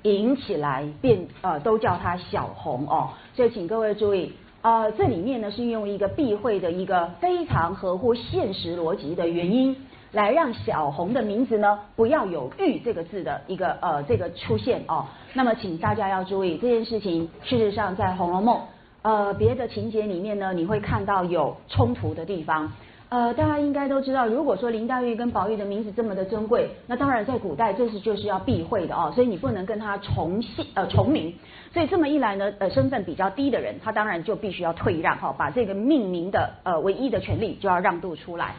[0.00, 3.10] 引起来，便呃都叫她小红哦。
[3.34, 4.32] 所以，请各位注意，
[4.62, 9.76] 呃，这里面呢是用一个避讳的一个非常合乎现实逻辑的原因。
[10.16, 15.04] 来让小红的名字呢不要有“玉”这个字的一个呃这个出现哦。
[15.34, 17.28] 那么请大家要注意这件事情。
[17.44, 18.56] 事实上，在《红楼梦》
[19.02, 22.72] 呃别的情节里面呢，你会看到有冲突的地方。
[23.10, 29.12] 呃，大家应该都知道，如果说林黛玉跟宝玉的名字这么的珍贵，那当然在古代这是就是要避讳的哦。
[29.14, 31.32] 所以你不能跟他重姓呃重名。
[31.74, 38.54] 所以这么一来呢，呃身份比较低的人，他当然就必须要退让哈，把这个命名的呃唯一的权利就要让渡出来。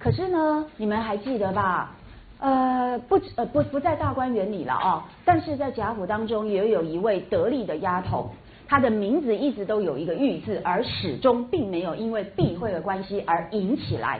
[0.00, 1.94] 可是呢，你们还记得吧？
[2.38, 5.02] 呃，不，呃，不，不在大观园里了哦。
[5.26, 8.30] 但是在贾府当中也有一位得力的丫头，
[8.66, 14.18] 她的名字一直都有一个玉字，而始终并没有因为避讳的关系而引起来。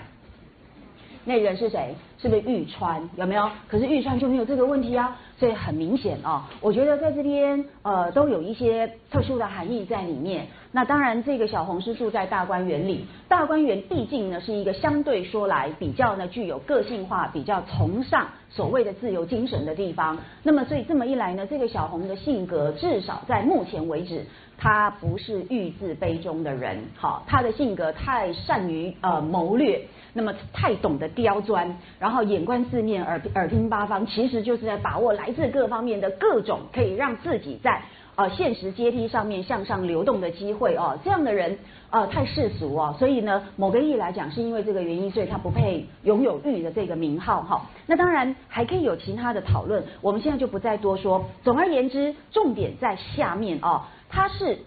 [1.25, 1.95] 那人是谁？
[2.19, 3.09] 是不是玉川？
[3.16, 3.51] 有没有？
[3.66, 10.47] 可是玉川就没有这个问题啊，所以很明显哦，我觉得在这边呃都有一些特殊的含义在里面。
[10.72, 20.16] 那当然，这个小红是住在大观园里，大观园毕竟呢是一个相对说来比较呢具有个性化、比较崇尚所谓的自由精神的地方。
[20.44, 24.24] 那么所以这么一来呢，这个小红的性格至少在目前为止。
[24.62, 29.80] 她不是欲自卑中的人，好，她的性格太善于呃谋略，
[30.12, 37.80] 那么太懂得刁钻，然后眼观四面，耳耳听八方，其实就是在把握来自各方面的各种可以让自己在
[38.14, 40.99] 啊现实阶梯上面向上流动的机会哦。
[41.05, 41.59] 这样的人
[41.90, 47.62] 啊太世俗哦，所以呢，某个意义来讲，是因为这个原因，所以他不配拥有玉的这个名号哈。
[47.87, 51.25] 那当然还可以有其他的讨论，我们现在就不再多说。
[51.42, 53.83] 总而言之，重点在下面哦。
[54.12, 54.59] 他是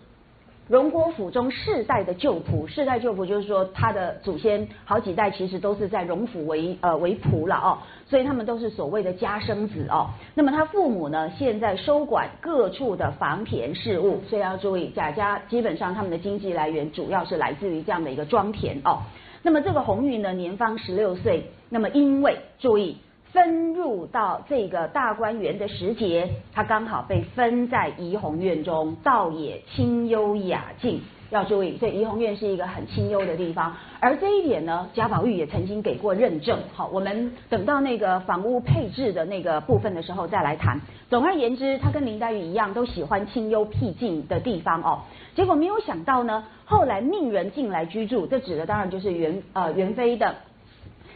[0.70, 10.08] 荣国府中世代的旧仆，世代旧仆就是说他的祖先好几代其实都是在荣府为呃为仆了哦，所以他们都是所谓的家生子哦。
[10.34, 19.00] 那么他父母呢，现在收管各处的房田事务，所以要注意贾家基本上他们的经济来源主要是来自于这样的一个庄田哦。
[19.42, 22.98] 那么这个红玉呢，年方十六岁，那么因为注意。
[23.34, 31.02] 分入到这个大观园的时节，他刚好被分在怡红院中，倒也清幽雅静。
[31.32, 33.76] 要注意，所以怡红院是一个很清幽的地方。
[34.00, 36.60] 而这一点呢，贾宝玉也曾经给过认证。
[36.74, 40.80] 好，我们等到那个房屋配置的那个部分的时候再来谈。
[41.10, 45.02] 总而言之，他跟林黛玉一样，都喜欢清幽僻静的地方哦。
[45.34, 50.36] 结果没有想到呢，后来命人进来居住，这指的当然就是元呃元妃的。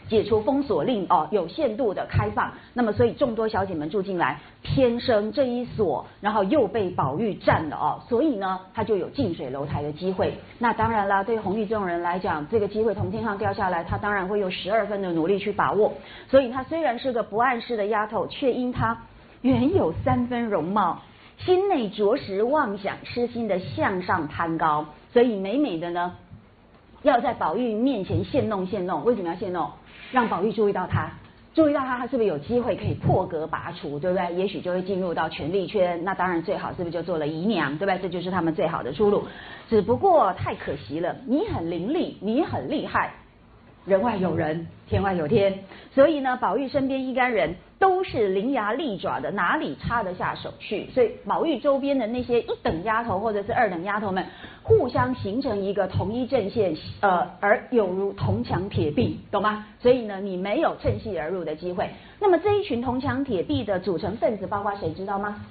[0.08, 10.32] 解除封锁令哦，有限度的开放，那么所以众多小姐们住进来，偏生这一所，然后又被宝玉占了哦，所以呢，他就有近水楼台的机会。
[10.58, 15.92] 那当然了，对红玉这种人来讲，这个机会从天上掉下来，他当然会有十二分的努力去把握。
[16.28, 18.96] 所以她虽然是个不谙世的丫头，却因她
[19.42, 21.02] 原有三分容貌，
[21.38, 26.14] 心内着实妄想痴心的向上攀高，所以美美的呢，
[27.02, 29.04] 要在宝玉面前现弄现弄。
[29.04, 29.70] 为什么要现弄？
[30.10, 31.10] 让宝玉注意到他，
[31.54, 34.34] 注意到他，他是不是有机会可以破格拔除，对不对？
[34.34, 36.02] 也许就会进入到权力圈。
[36.04, 37.98] 那当然最好是不是就做了姨娘，对不对？
[37.98, 39.24] 这就是他们最好的出路。
[39.68, 43.12] 只不过太可惜了，你很伶俐，你很厉害。
[43.84, 45.60] 人外有人，天外有天，
[45.94, 50.90] 所以呢，宝玉身边一干人都是伶牙俐爪的，哪里插得下手去？
[50.90, 54.22] 所以宝玉周边的那些一等丫头或者是二等丫头们，
[54.68, 59.64] 互相形成一个同一阵线，呃，而有如铜墙铁壁，懂吗？
[59.80, 61.88] 所以呢，你没有趁隙而入的机会。
[62.20, 65.42] 那么这一群铜墙铁壁的组成分子，包括谁知道吗？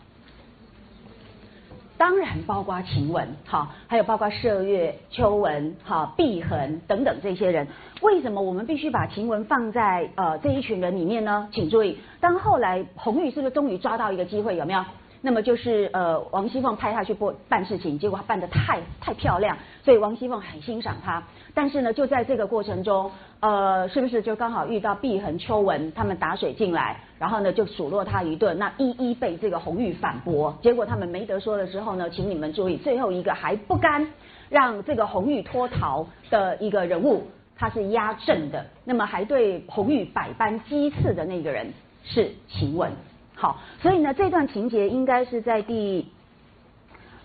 [1.97, 7.67] 当然包括晴雯，好，还有包括麝月、秋纹、好、碧痕等等这些人。
[8.01, 11.49] 为什么我们必须把晴雯放在呃这一群人里面呢？
[11.51, 14.56] 请注意，当后来红玉是不是终于抓到一个机会？
[14.56, 14.86] 有没有？
[15.21, 21.23] 那么就是呃王熙凤派他去办办事情，结果他办得太太漂亮，所以王熙凤很欣赏他。
[21.53, 34.08] 但是呢，就在这个过程中，呃，是不是就刚好遇到碧痕、秋纹他们打水进来，然后呢就数落他一顿，那一一被这个红玉反驳，结果他们没得说的时候呢，请你们注意，最后一个还不甘
[34.49, 37.23] 让这个红玉脱逃的一个人物，
[37.56, 42.91] 他是压阵的，那么还对红玉百般讥刺的那个人是晴雯。
[43.39, 46.08] 好，所以呢，这段情节应该是在第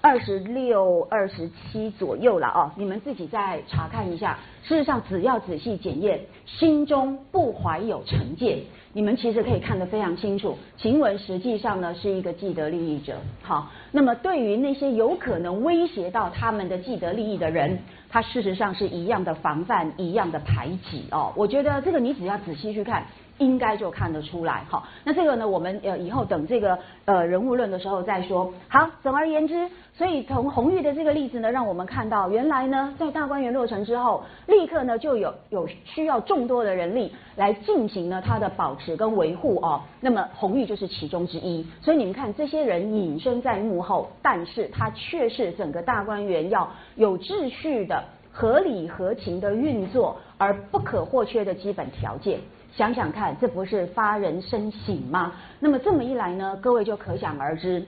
[0.02, 4.38] 二十六、二十七左右了哦，你们自己再查看一下。
[4.62, 8.58] 事实上，只要仔细检验，心中不怀有成见，
[8.92, 10.58] 你们其实可以看得非常清楚。
[10.76, 13.16] 晴雯实际上呢是一个既得利益者。
[13.40, 17.78] 好，那么对于那些有可能威胁到他们的既得利益的人，
[18.10, 21.32] 他事实上是一样的防范，一样的排挤哦。
[21.34, 23.06] 我觉得这个你只要仔细去看。
[23.42, 28.52] 应该就看得出来，哈，那这个呢，我们呃以后等这个呃人物论的时候再说。
[28.68, 39.80] 好，总而言之，所以从红玉的这个例子呢，让我们看到，原来呢，在大观园落成之后，立刻呢就有有需要众多的人力来进行呢它的保持跟维护哦。
[40.00, 52.38] 那么红玉就是其中之一，所以你们看，这些人隐身在幕后，但是他却是整个大观园要有秩序的、合理合情的运作而不可或缺的基本条件。
[52.74, 55.32] 想想看，这不是发人深省吗？
[55.60, 57.84] 那么这么一来呢，各位就可想而知，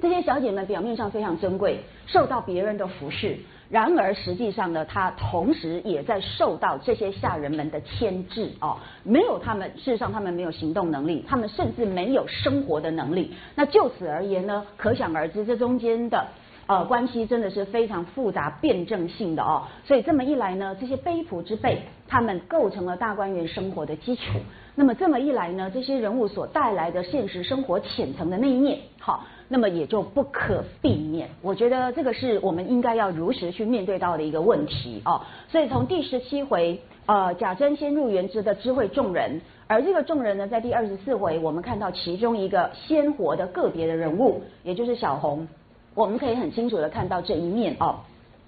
[0.00, 8.78] 这些小姐们表面上非常珍贵，受到别人的服侍，然而实际上呢，她同时也在受到这些下人们的牵制哦。
[9.02, 13.34] 没有他们，事实上他们没有行动能力，他们甚至没有生活的能力。
[13.54, 16.26] 那就此而言呢，可想而知，这中间的
[16.66, 19.62] 呃关系真的是非常复杂辩证性的哦。
[19.84, 24.22] 所以这么一来呢，这些卑仆之辈，他们构成了大观园生活的基础。
[24.76, 31.28] 那么这么一来呢，这些人物所带来的现实生活浅层的那一面，好，那么也就不可避免。
[31.42, 35.20] 我觉得这个是我们应该要如实去面对到的一个问题哦。
[35.48, 45.46] 所以从第十七回，呃，贾珍先入园之的知会众人，而这个众人呢，在第二十四回，我们看到其中一个鲜活的个别的人物，也就是小红，
[45.94, 47.96] 我们可以很清楚的看到这一面哦。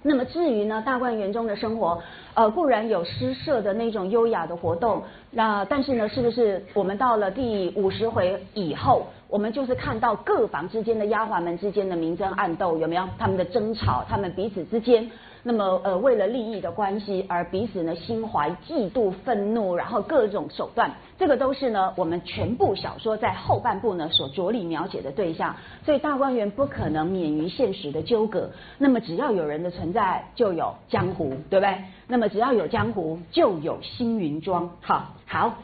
[0.02, 2.00] 那么至于呢，大观园中的生活，
[2.34, 9.06] 呃，固然有诗社的那种优雅的活动，那但是呢，是不是我们到了第五十回以后，
[9.36, 15.10] 我们就是看到各房之间的丫鬟们之间的明争暗斗，有没有他们的争吵，他们彼此之间？
[15.42, 25.54] 那么呃，为了利益的关系而彼此呢心怀嫉妒、愤怒，然后各种手段，这个都是呢我们全部小说在后半部呢所着力描写的对象。
[25.84, 28.50] 所以大观园不可能免于现实的纠葛。
[28.78, 31.76] 那么只要有人的存在，就有江湖，对不对？
[32.08, 34.70] 那么只要有江湖，就有星云庄。
[34.80, 35.56] 好，好，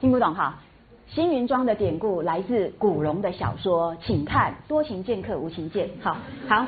[0.00, 0.58] 听不懂哈？
[1.08, 5.86] 星云庄的典故来自古龙的小说，请看《多情剑客无情剑》。
[6.02, 6.16] 好，
[6.48, 6.66] 好。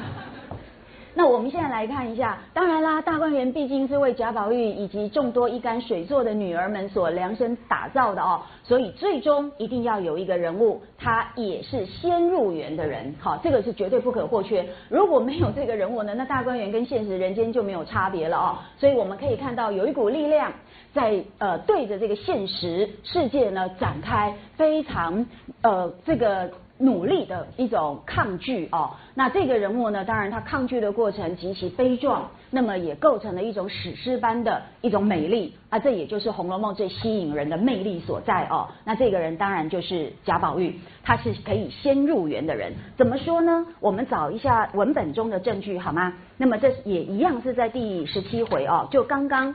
[1.15, 14.65] 那我们现在来看一下，当然啦，大观园毕竟是为贾宝玉以及众多一干水做的女儿们所量身打造的哦，所以最终一定要有一个人物，他也是先入园的人，好，这个是绝对不可或缺。
[14.89, 18.57] 如果没有这个人物呢，那大观园跟现实人间就没有差别了哦。
[18.79, 20.53] 所以我们可以看到有一股力量
[20.93, 25.27] 在呃对着这个现实世界呢展开非常
[25.63, 26.51] 呃这个。
[26.81, 38.69] 努力的一种抗拒哦，那这个人物呢，当然他抗拒的过程极其悲壮，那么也构成了一种史诗般的一种美丽啊，这也就是《红楼梦》最吸引人的魅力所在哦。
[38.85, 42.73] 那这个人当然就是贾宝玉，他是可以先入园的人。
[42.97, 43.67] 怎么说呢？
[43.81, 46.15] 我们找一下文本中的证据好吗？
[46.37, 49.53] 那么这也一样是在第十七回哦，就刚刚，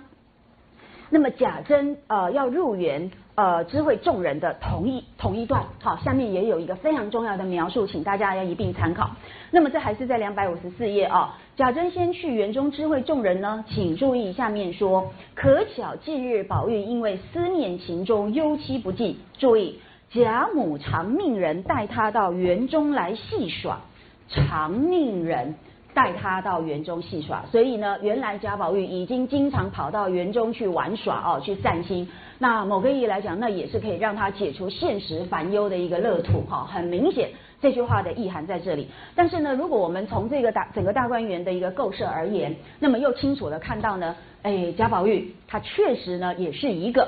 [1.13, 3.12] 那么贾珍呃要入园。
[3.36, 9.10] 呃，知会众人的同一同一段，好，下面也有一个非常重要的描述，请大家要一并参考。
[9.49, 11.36] 那么这还是在两百五十四页啊。
[11.56, 19.80] 贾珍先去园中知会众人呢，请注意下面说，可巧近日宝玉因为思念情中忧戚不尽，注意
[20.12, 23.82] 贾母常命人带他到园中来戏耍，
[24.30, 25.56] 常命人。
[25.93, 32.10] 带他到园中戏耍，所以呢，原来贾宝玉已经经常跑到园中去玩耍哦，去散心。
[32.39, 36.65] 那某个意义来讲，那也是可以让他解除现实烦忧的一个乐土哈。
[36.65, 37.29] 很明显，
[37.62, 38.88] 这句话的意涵在这里。
[39.15, 47.08] 但是呢，如果我们从这个大整个大观园的一个构设而言，那么又清楚的看到呢，哎，贾宝玉他确实呢也是一个，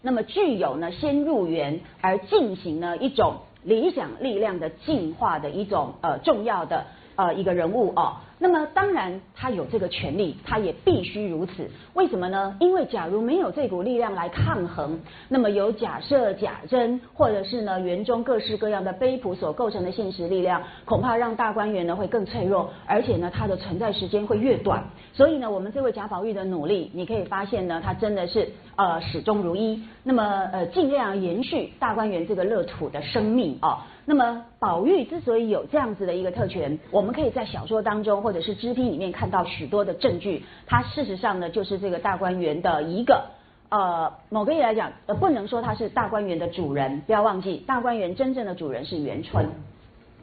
[0.00, 6.86] 那么具有呢先入园而进行呢一种理想力量的进化的一种呃重要的。
[7.18, 11.68] 呃，一个人物哦，那么当然他有这个权利，他也必须如此。
[11.94, 12.56] 为什么呢？
[12.60, 14.96] 因为假如没有这股力量来抗衡，
[15.28, 24.84] 那么有假设假真，或者是呢园中各式各样的卑仆所构成的现实力量，恐怕让大观园呢会更脆弱，而且呢它的存在时间会越短。
[25.12, 33.78] 所以呢，我们这位贾宝玉的努力，你可以发现呢，他真的是呃始终如一，那么呃尽量延续大观园这个乐土的生命哦。
[34.08, 40.42] 那么宝玉之所以有这样子的一个特权，我们可以在小说当中或者是知批里面看到许多的证据。
[40.66, 43.26] 他事实上呢，就是这个大观园的一个
[43.68, 47.02] 呃，某个意义来讲，呃，不能说他是大观园的主人。
[47.02, 49.46] 不要忘记，大观园真正的主人是元春。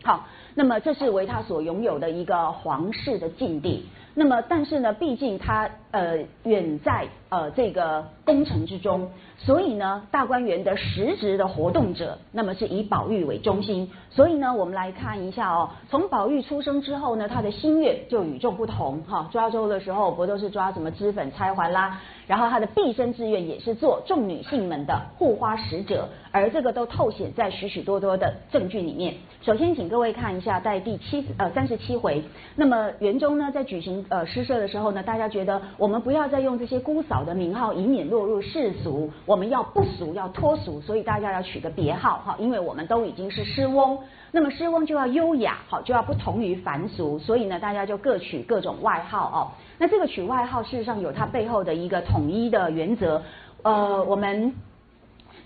[0.04, 3.86] 好，那么这是为他所拥有的一个皇室的禁地。
[4.16, 13.90] 那么，但是呢，毕竟他呃远在呃这个宫城之中，所以呢，大观园的实质的活动者，那么是以宝玉为中心。
[14.10, 19.30] 所以呢，我们来看一下哦，从宝玉出生之后呢，他的心愿就与众不同哈。
[19.32, 22.02] 抓周的时候不都是抓什么脂粉钗环啦？
[22.28, 29.14] 然后他的毕生志愿也是做众女性们的护花使者，而这个都透显在许许多多的证据里面。
[29.44, 32.24] 首先，请各位看一下在第七呃三十七回，
[32.56, 44.00] 那么园中呢在举行呃诗社的时候呢，大家觉得我我们不要再用这些姑嫂的名号，以免落入世俗，我们要不俗要脱俗，所以大家要取个别号哈，因为我们都已经是诗翁，
[44.32, 49.40] 那么诗翁就要优雅好，就要不同于凡俗，所以呢大家就各取各种外号哦。
[49.78, 53.22] 那这个取外号，事实上有它背后的一个统一的原则。
[53.62, 54.56] 呃，我们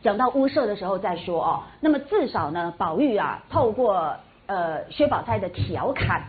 [0.01, 1.63] 讲到屋舍的时候再说哦。
[1.81, 6.23] 那么至少呢，宝玉啊，透过呃薛宝钗的调侃，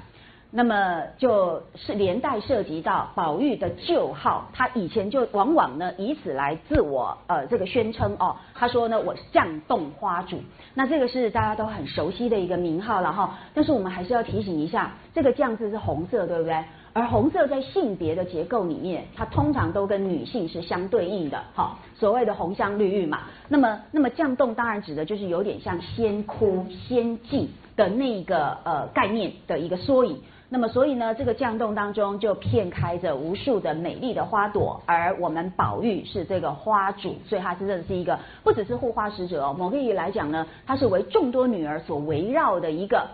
[0.53, 10.41] 那么就是连带涉及到宝玉的旧号，他以前就往往呢以此来自我呃这个宣称哦，他说呢我是绛洞花主，
[10.75, 16.65] 那这个是大家都很熟悉的一个名号了哈，但是我们还是要提醒一下，这个绛字是红色，对不对？
[16.93, 23.21] 而红色在性别的结构里面，它通常都跟女性是相对应的，哈，所谓的红香绿玉嘛。
[23.47, 30.21] 那么，那么绛洞当然指的就是有点像仙窟、仙境的那个呃概念的一个缩影。
[30.53, 43.07] 那么，所以呢，这个降洞当中就片开着无数的美丽的花朵，而我们宝玉是这个花主，所以他真的是一个不只是护花使者哦，某个意义来讲呢，他是为众多女儿所围绕的一个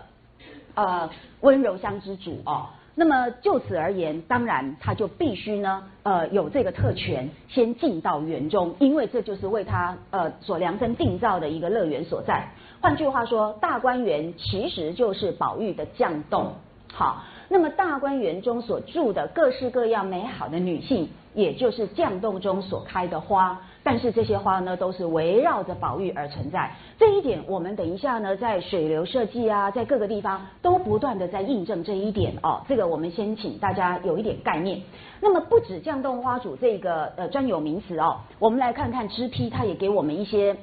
[0.73, 1.07] 呃
[1.41, 2.65] 温柔乡之主哦。
[2.95, 12.47] 那么就此而言，当然他就必须呢，呃，有这个特权，先进到园中，因为这就是为他呃所量身定造的一个乐园所在。
[12.81, 16.53] 换句话说，大观园其实就是宝玉的降洞。
[16.93, 23.59] 好，那么大观园中所住的各式各样美好的女性，也就是绛洞中所开的花。
[23.83, 26.75] 但是这些花呢，都是围绕着宝玉而存在。
[26.97, 32.61] 这一点，我们等一下呢，在水流设计啊，在各个地方都不断的在印证这一点哦。
[32.67, 34.81] 这个我们先请大家有一点概念。
[35.21, 40.57] 那么不止绛洞花主这个呃专有名词哦，我们来看看支批，它也给我们一些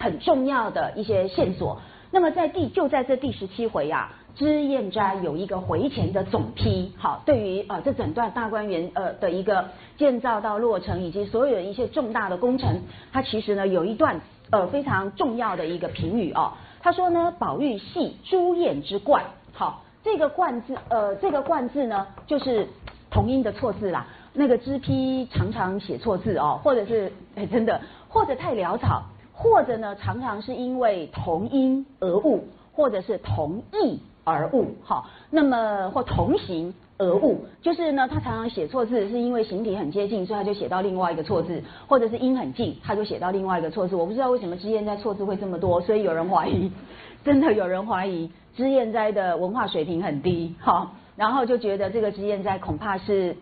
[0.00, 1.80] 很重要的一些线索。
[2.10, 4.12] 那么在第就在这第十七回啊。
[4.38, 9.64] 脂砚斋有一个回前的总批，好，对于呃这整段大观园呃的一个
[9.96, 12.80] 建造到落成以及所有的一些重大的工程，
[13.12, 14.20] 他其实呢有一段
[14.52, 22.68] 呃非常重要的一个评语哦，他说呢宝玉系朱砚之冠，好，这个冠字呃这个冠字呢就是
[23.10, 33.98] 同音的错字啦，那个脂批常常写错字哦，或者是哎 真的，或者太潦草，或者呢常常是因为同音而误，或者是同义。
[34.30, 43.96] 而误，好，那么或同行而误，就是呢，他常常写错字，是因为形体很接近，所以他就写到另外一个错字，或者是音很近，他就写到另外一个错字。
[43.96, 46.70] 我不知道为什么知燕斋错字会这么多，所以有人怀疑，
[47.24, 53.36] 真的有人怀疑知燕斋的文化水平很低，好，然后就觉得这个知燕斋恐怕是。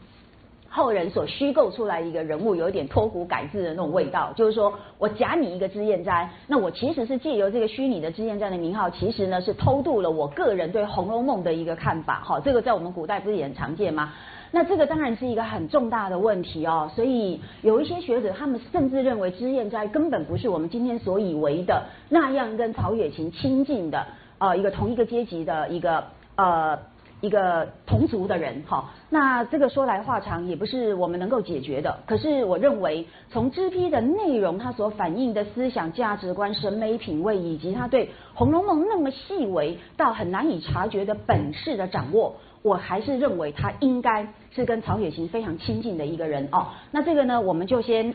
[0.76, 12.20] 后人所虚构出来一个人物，有一点脱骨改制的那种味道，就是说我假你一个脂砚斋，那我其实是借由这个虚拟的脂砚斋的名号，其实呢是偷渡了我个人对《红楼梦》的一个看法。
[12.22, 14.12] 好，这个在我们古代不是也很常见吗？
[14.50, 16.90] 那这个当然是一个很重大的问题哦。
[16.94, 24.06] 所以有一些学者，他们甚至认为脂砚斋根本不是我们今天所以为的那样跟曹雪芹亲近的
[24.38, 26.04] 呃一个同一个阶级的一个
[26.36, 26.78] 呃。
[27.22, 31.98] 一个同族的人，哈，那这个说来话长，也不是我们能够解决的。
[32.06, 46.66] 可是我认为，从知批的内容，它所反映的思想价值观、审美品味，以及他对《红楼梦》那么细微到很难以察觉的本事的掌握，我还是认为他应该是跟曹雪芹非常亲近的一个人哦。
[46.90, 48.14] 那这个呢，我们就先。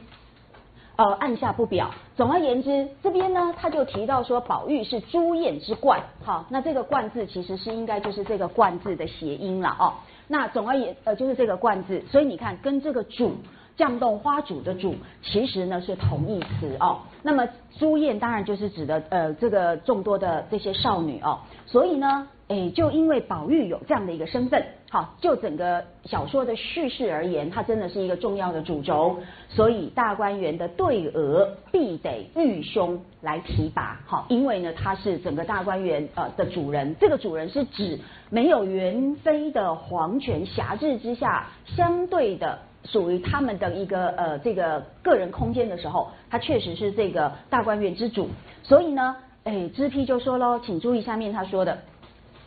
[1.01, 1.89] 呃，按下不表。
[2.15, 5.99] 总而言之，这边呢，他就提到说，宝玉是朱燕之冠。
[6.23, 9.93] 好，那这个冠字其实是应该就是这个冠字的谐音了哦。
[10.27, 13.31] 那总而言呃，就是这个冠字，所以你看，跟这个主
[13.75, 14.93] 绛洞花主的主，
[15.23, 16.99] 其实呢是同义词哦。
[17.23, 17.47] 那么
[17.79, 21.39] 朱燕当然就是指的呃这个众多的这些少女哦。
[21.65, 22.27] 所以呢。
[22.47, 24.61] 哎，就因为宝玉有这样的一个身份，
[24.93, 29.17] 好，就整个小说的叙事而言，它真的是一个重要的主轴，
[29.47, 37.97] 所以大观园的对额必得玉兄来提拔，好，因为呢他是整个大观园呃的主人，这个主人是指
[38.29, 48.27] 没有元妃的皇权辖制之下，相对的属于他们的一个呃这个个人空间的时候，他确实是这个大观园之主，
[48.61, 49.15] 所以呢，
[49.45, 51.77] 哎，知批就说喽，请注意下面他说的。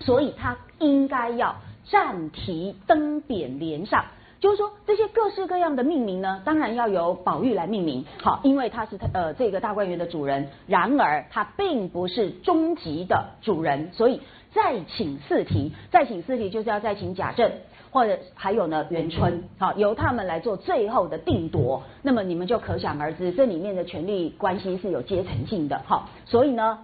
[0.01, 1.55] 所以他应该要
[1.91, 4.05] 暂提登匾联上，
[4.41, 14.21] 就是说这些各式各样的命名呢，当然要由宝玉来命名，好，因为他是他呃这个大观园的主人，然而他并不是终极的主人，所以
[14.53, 17.51] 再请四题，再请四题就是要再请贾政
[17.91, 26.79] 或者还有呢元春，好，由他们来做最后的定夺，那么你们就可想而知，这里面的权力关系是有阶层性的，好，所以呢，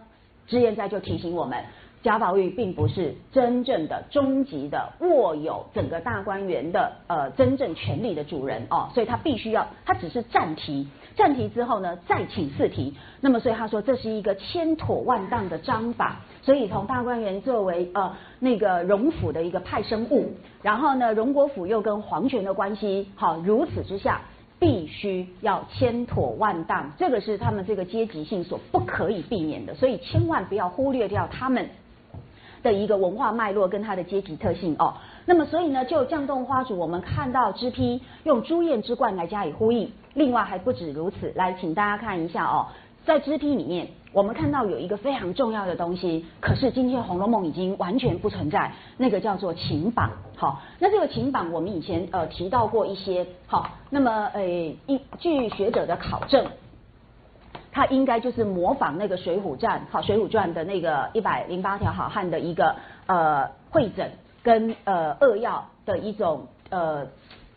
[0.47, 1.65] 脂砚斋就提醒我们。
[2.03, 20.33] 贾宝玉并不是真正的终极的握有整个大观园的呃真正权力的主人哦，所以他必须要，他只是暂提，暂提之后呢再请四提，那么所以他说这是一个千妥万当的章法，所以从大观园作为呃那个荣府的一个派生物，
[20.63, 24.23] 然后呢荣国府又跟皇权的关系好，如此之下
[24.59, 31.69] 必须要千妥万当，这个是他们这个阶级性所不可以避免的，所以千万不要忽略掉他们。
[32.63, 34.95] 的一个文化脉络跟它的阶级特性哦。
[35.27, 39.91] 那么所以呢，就降洞花主，我们看到支批用朱燕之冠来加以呼应。
[40.15, 42.67] 另外还不止如此，来请大家看一下哦，
[43.05, 50.11] 在支批里面，我们看到有一个非常重要的东西，可是今天《红楼梦》已经完全不存在，那个叫做琴榜。
[50.37, 53.27] 好，那这个琴榜我们以前呃提到过一些。
[53.47, 54.43] 好，那么呃
[54.87, 56.45] 一据学者的考证。
[57.73, 62.75] 它应该就是模仿那个《水浒传》好，《水浒传》的那个一百零八条好汉的一个
[63.07, 64.11] 呃会诊
[64.43, 67.07] 跟呃扼要的一种呃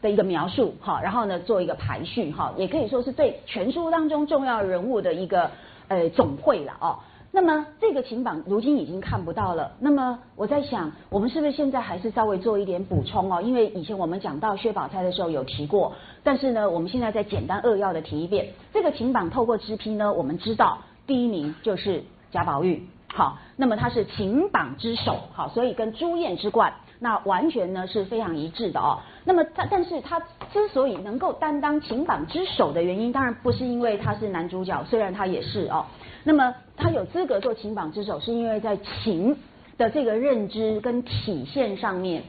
[0.02, 5.50] 的一个描述哈，然后呢做一个排序哈，也可以说是对全书当中重要人物的一个
[5.88, 7.00] 呃总汇了哦。
[7.36, 9.72] 那么这个琴榜如今已经看不到了。
[9.80, 13.42] 那么我在想，我们是不是现在还是稍微做一点补充哦？
[13.42, 18.50] 因为以前我们讲到薛宝钗的时候有提过，但是呢，我们现在再简单扼要的提一遍。
[18.72, 20.78] 这个琴榜透过支批呢，我们知道
[21.08, 29.00] 第一名就是贾宝玉，好，那么他是琴榜之首，好，所以跟朱燕之冠那完全呢是非常一致的哦。
[29.26, 30.20] 那么他，但是他
[30.52, 35.84] 之所以能够担当琴榜之首的原因，当然不是因为他是男主角，虽然他也是哦。
[36.24, 39.38] 那么他有资格做情榜之首，是因为在情
[39.78, 42.24] 的这个认知跟体现上面，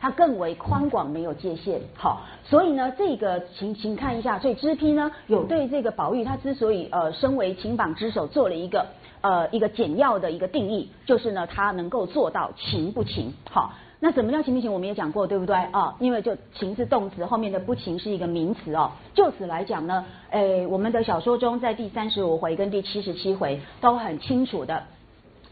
[0.00, 1.80] 它更为宽广，没有界限。
[1.94, 8.86] 好，所以呢，这个请请看一下，所以知批呢有对这个宝玉，他之所以呃身为情榜之首，做了一个
[9.20, 13.32] 呃一个简要的一个定义，就是呢他能够做到情不情。
[13.50, 13.72] 好。
[14.04, 14.70] 那怎么叫情不情？
[14.70, 15.96] 我们也讲过，对不对啊？
[15.98, 18.92] 因为就情是动词，后面的不情是一个名词哦。
[19.14, 24.82] 就此来讲呢，诶，我们的小说中在第三十五回跟第七十七回都很清楚的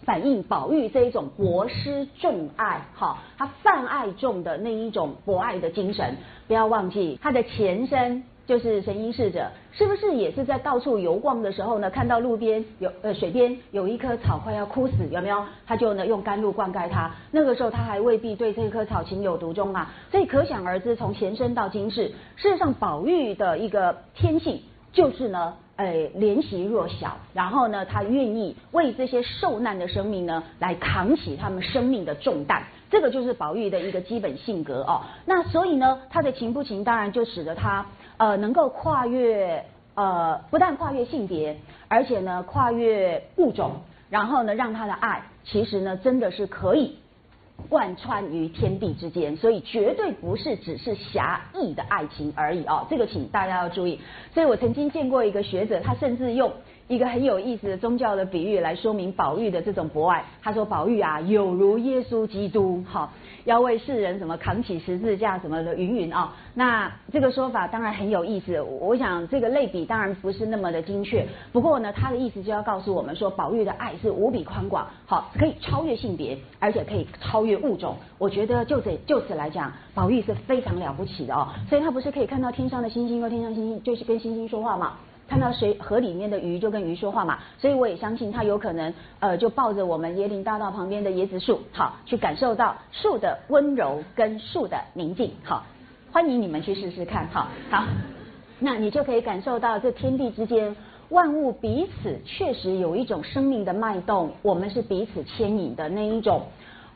[0.04, 6.14] 反映宝玉这一种博施重爱，哈，他泛爱众的那一种博爱的精神。
[6.46, 8.22] 不要忘记他的前身。
[8.44, 11.88] 就是神瑛侍者，是不是也是在到处游逛的时候呢？
[11.88, 15.44] 看到路边有呃水边有一棵草快要枯死，有没有？
[15.64, 17.08] 他就呢用甘露灌溉它。
[17.30, 19.92] 那个时候他还未必对这棵草情有独钟啊。
[20.10, 24.60] 所以可想而知，从前身到今世，事实上宝玉的一个天性
[24.92, 32.64] 就是呢，诶怜惜弱小，然后呢他愿意为这些受难的生命呢来扛起他们生命的重担。
[32.90, 35.00] 这个就是宝玉的一个基本性格哦。
[35.24, 37.86] 那所以呢，他的情不情，当然就使得他。
[38.22, 39.64] 呃，能够跨越
[39.96, 41.56] 呃，不但跨越性别，
[41.88, 43.72] 而且呢，跨越物种，
[44.10, 46.96] 然后呢，让他的爱其实呢，真的是可以
[47.68, 52.86] 贯穿于天地之间，所以绝对不是只是狭义的爱情而已哦。
[52.88, 54.00] 这个请大家要注意。
[54.32, 56.52] 所以我曾经见过一个学者，他甚至用
[56.92, 60.22] 一个很有意思的宗教的比喻来说明宝玉的这种博爱。
[60.42, 63.10] 他说宝玉啊，有如耶稣基督，哈。
[63.44, 68.60] 要为世人什么扛起十字架什么的云云啊，那这个说法当然很有意思。
[68.60, 77.96] 我想这个类比当然不是那么的精确，不过呢，他的意思就要告诉我们说，宝玉的爱是无比宽广，好，可以超越性别，而且可以超越物种。
[78.16, 81.48] 我觉得就这就此来讲，宝玉是非常了不起的哦。
[81.68, 84.98] 所以他不是可以看到天上的星星，和天上星星就是跟星星说话嘛。
[85.32, 95.64] 看到水河里面的鱼就跟鱼说话嘛，所以我也相信他有可能呃就抱着我们椰林大道旁边的椰子树，好去感受到树的温柔跟树的宁静，好
[96.12, 97.84] 欢迎你们去试试看，好好，
[98.58, 100.76] 那你就可以感受到这天地之间
[101.08, 106.42] 万物彼此确实有一种生命的脉动，我们是彼此牵引的那一种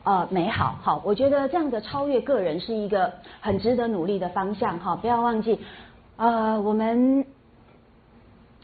[0.03, 3.11] 呃美好，好，我觉得这样的超越个人是一个
[3.41, 5.59] 很值得努力的方向，哈，不要忘记
[6.17, 7.25] 呃我们。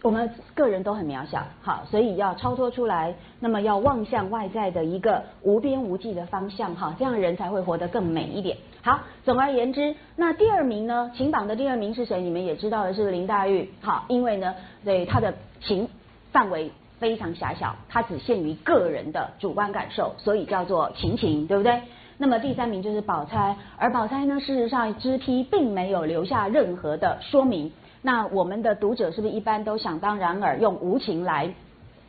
[0.04, 8.58] 我们个人都很渺小，好，所以要超脱出来，那么要望向外在的一个无边无际的方向，哈，这样人才会活得更美一点。
[8.82, 12.22] 好，总而言之，那第二名呢，情榜的第二名是谁？
[12.22, 15.88] 你们也知道的是林黛玉，好，因为呢，对她的情
[16.34, 21.82] 范围非常狭小，它只限于个人的主观感受，所以叫做情情，对不对？
[22.18, 27.72] 那么第三名就是宝钗，而宝钗呢，事实上知批并没有留下任何的说明。
[28.04, 31.52] 那我们的读者是不是一般都想当然耳用无情来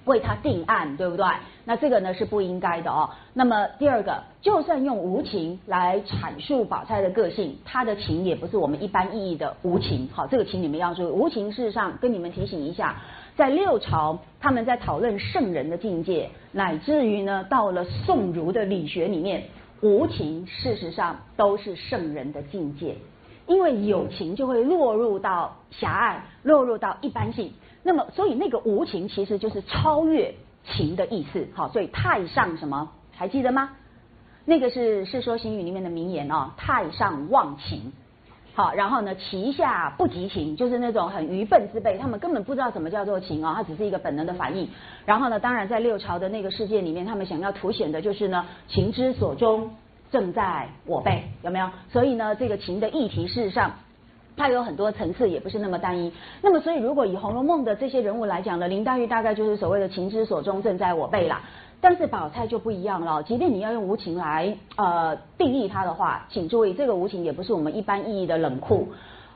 [0.05, 1.25] 为他定案，对不对？
[1.65, 3.09] 那这个呢是不应该的哦。
[3.33, 10.07] 那么第二个，就算用无情来阐述宝钗的个性，她的情也不是我们一般意义的无情。
[10.13, 11.07] 好，这个情你们要注意。
[11.07, 12.97] 无情事实上跟你们提醒一下，
[13.35, 19.45] 在六朝他们在讨论圣人的境界，乃至于呢到了宋儒的理学里面，
[19.81, 22.97] 无情事实上都是圣人的境界。
[23.47, 27.53] 因为有情就会落入到狭隘，落入到一般性。
[27.83, 30.35] 那么，所以那个无情其实就是超越
[30.65, 31.47] 情的意思。
[31.55, 33.71] 好，所以太上什么还记得吗？
[34.47, 37.93] 那个是《世说新语》里面的名言哦，太上忘情。
[38.55, 44.69] 好，然后呢，其下不及情，就是那种很愚笨之辈，他们根本不知道什么叫做情哦，它只是一个本能的反应。
[45.05, 49.71] 然后呢，当然在六朝的那个世界里面，他们想要凸显的就是呢，情之所钟，
[50.15, 51.69] 正在我辈，有没有？
[51.93, 53.73] 所以呢，这个情的议题事实上。
[54.37, 56.13] 它有很多层次，也不是那么单一。
[56.43, 61.41] 那么，所以如果以《红楼梦》的这些人物来讲呢，林黛玉大概就是所谓的情之所钟，正在我辈啦。
[61.81, 68.89] 但是宝钗就不一样了，即便你要用无情来呃定义它的话，请注意，这个无情也不是我们一般意义的冷酷，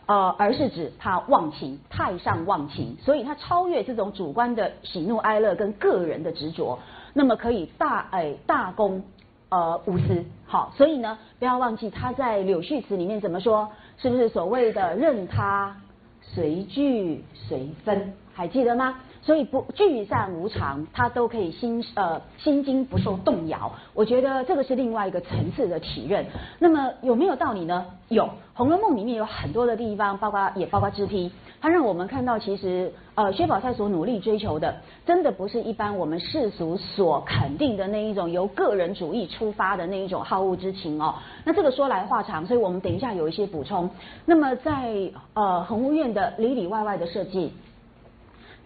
[0.06, 6.76] 呃，而是指他忘情，太上忘情，所以他超越这种主观的喜怒哀乐跟个人的执着，
[7.14, 9.04] 那么可以大哎大功
[9.50, 10.24] 呃无私。
[10.46, 13.68] 好，所以呢，不要忘记他在柳絮词里面怎么说。
[14.00, 15.76] 是不是所谓的任他
[16.22, 18.94] 随聚随分，还记得吗？
[19.20, 23.70] 所以不聚散无常，他都可以心呃心经不受动摇。
[23.92, 26.24] 我觉得这个是另外一个层次的体认。
[26.60, 27.84] 那么有没有道理呢？
[28.08, 28.24] 有，
[28.54, 31.30] 《红楼梦》里面有很多的地方，包括也包括支批。
[31.60, 41.14] 它让我们看到，其实呃，薛宝钗所努力追求的，真的不是一般我们世俗所肯定的那一种由个人主义出发的那一种好恶之情哦。
[41.44, 43.90] 那这个说来话长，所以我们等一下有一些补充。
[44.24, 47.52] 那么在呃恒芜院的里里外外的设计，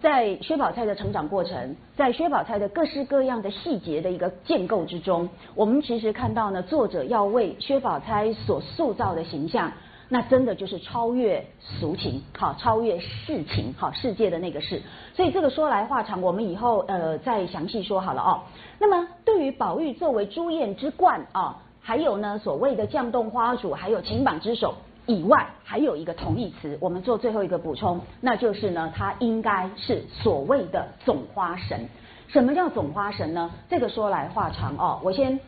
[0.02, 9.72] 在薛宝钗的成长过程，在薛宝钗的各式各样的细节的一个建构之中，我们其实看到呢，作者要为薛宝钗所塑造的形象。
[10.12, 14.82] 那真的就是超越俗情，好，超越世情，好，世界的那个事。
[15.14, 18.42] 所以这个说来话长，我们以后呃再详细说好了哦。
[18.78, 24.74] 那么对于宝玉作为朱颜之冠啊，还有呢所谓的绛洞花主，还有琴榜之首
[25.06, 31.88] 以外，还有一个同义词，我们做最后一个补充，那就是呢，他应该是所谓的总花神。
[32.28, 33.50] 什么叫总花神呢？
[33.70, 35.40] 这个说来话长哦，我先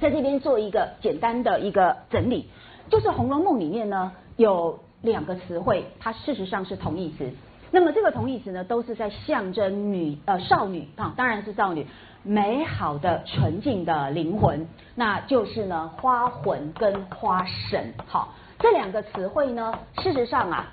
[0.00, 2.48] 在这边做一个简单的一个整理。
[2.88, 7.30] 就是《红楼梦》里面呢，有两个词汇，它事实上是同义词。
[7.72, 11.84] 那么这个同义词呢，都是在象征女呃少女啊，当然是少女
[12.22, 17.92] 美好的纯净的灵魂，那就是呢花魂跟花神。
[18.06, 20.72] 好，这两个词汇呢，事实上啊，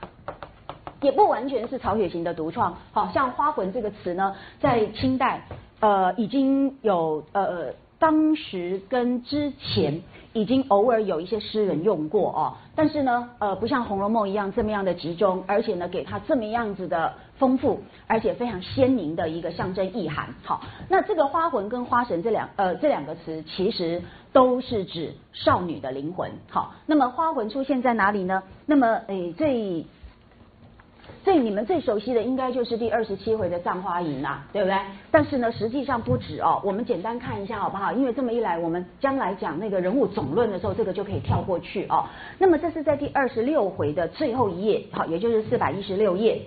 [1.01, 2.77] 也不完全是曹雪芹的独创。
[2.91, 5.47] 好像花魂这个词呢，在清代
[5.79, 10.01] 呃已经有呃当时跟之前。
[10.33, 20.29] 已经偶尔有一些诗人用过哦，但是呢，呃，不像《红楼梦》一样这么样的集中，而且呢，给它这么样子的丰富，而且非常鲜明的一个象征意涵。
[20.43, 26.31] 好，那这个花魂跟花神这两呃这两个词，其实都是指少女的灵魂。
[26.49, 28.43] 好，那么花魂出现在哪里呢？
[28.65, 29.85] 那么诶这。
[31.23, 34.77] 所以你们最熟悉的应该就是第二十七回的葬花吟啦，对不对？
[35.09, 36.61] 但是呢，实际上不止哦。
[36.65, 37.93] 我们简单看一下好不好？
[37.93, 42.03] 因为这么一来，我们将来讲那个人物总论的时候，这个就可以跳过去哦。
[42.37, 46.41] 那么这是在第二十六回的最后一页，好，也就是四百一十六页，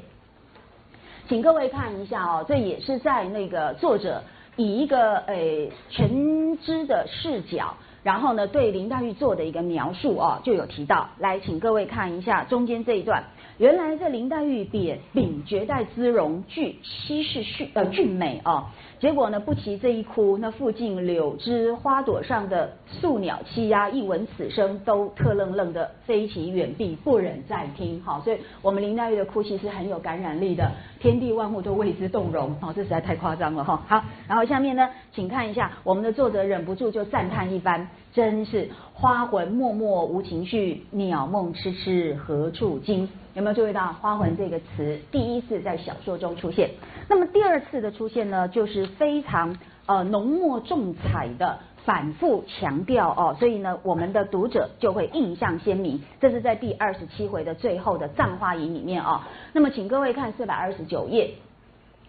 [1.27, 2.45] 请各位看一下哦。
[2.47, 4.23] 这也是在那个作者
[4.57, 7.73] 以一个诶全知的视角，
[8.03, 11.09] 然后呢对林黛玉做的一个描述哦，就有提到。
[11.19, 13.25] 来，请各位看一下中间这一段。
[13.59, 18.71] 原来这林黛玉比秉绝代姿容，具稀世俊呃俊美啊。
[18.99, 28.03] 结果呢，不齐这一哭，那附近柳枝花朵上的宿鸟栖鸦，一闻此声，都特愣愣的飞起远避，不忍再听。
[28.03, 32.55] 好，所以我们林黛玉的哭泣是很有感染力的，天地万物都为之动容。
[32.61, 33.83] 好，这实在太夸张了哈。
[33.87, 43.09] 好，然后下面呢，请看一下我们的作者忍不住就赞叹一番，真是花魂脉脉无情绪，鸟梦痴痴何处惊？
[43.37, 46.71] 有没有注意到“花魂”这个词第一次在小说中出现？
[47.07, 56.03] 那么第二次的出现呢，就是非常呃浓墨重彩的反复强调哦，所以呢，我们的读者就会印象鲜明。
[56.19, 59.21] 这是在第二十七回的最后的《葬花吟》里面哦。
[59.53, 61.35] 那么，请各位看四百二十九页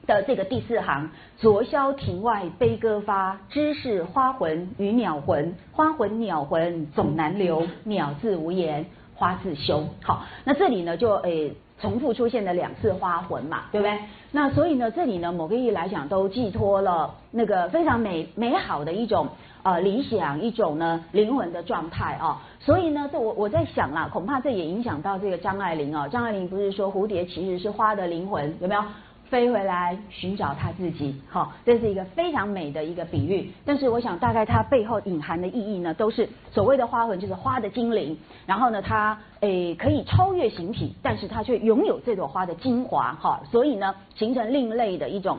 [0.05, 8.85] 的这个第四行：“昨宵亭外悲歌发，知是花魂与鸟魂，花魂鸟魂总难留，鸟自无言。”
[9.17, 11.51] 花自休，好，那这里呢就诶
[11.81, 13.97] 重复出现了两次花魂嘛，对不对？
[14.31, 19.27] 那所以呢，这里呢某个意义来讲都寄托了那个非常美美好的一种
[19.63, 22.37] 呃理想，一种呢灵魂的状态哦。
[22.59, 26.07] 所以呢，这我我在想啦，恐怕这也影响到这个张爱玲哦。
[26.11, 28.81] 张爱玲不是说蝴蝶其实是花的灵魂，有没有？
[29.29, 33.51] 飞回来寻找他自己，好，这是一个非常美的一个比喻。
[33.65, 38.17] 但是我想，大概它背后隐含的意义呢，都是所谓的花魂，就是花的精灵。
[38.45, 45.37] 然后呢，它诶可以超越形体，但是它却拥有这朵花的精华，哈，所以呢，形成另类的一种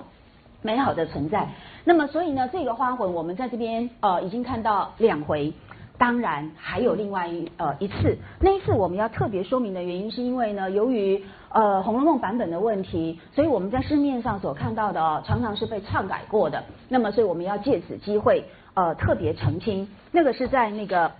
[0.63, 1.49] 美好的存在。
[1.85, 5.53] 那么，所以呢，这个花魂，我们在这边呃已经看到两回。
[5.97, 16.63] 当然还有另外一呃一次，那一次我们要特别说明的原因，是因为呢，由于呃《红楼梦》版本的问题，所以我们在市面上所看到的，常常是被篡改过的。
[16.89, 18.45] 那么，所以我们要借此机会
[18.75, 21.11] 呃特别澄清，那个是在那个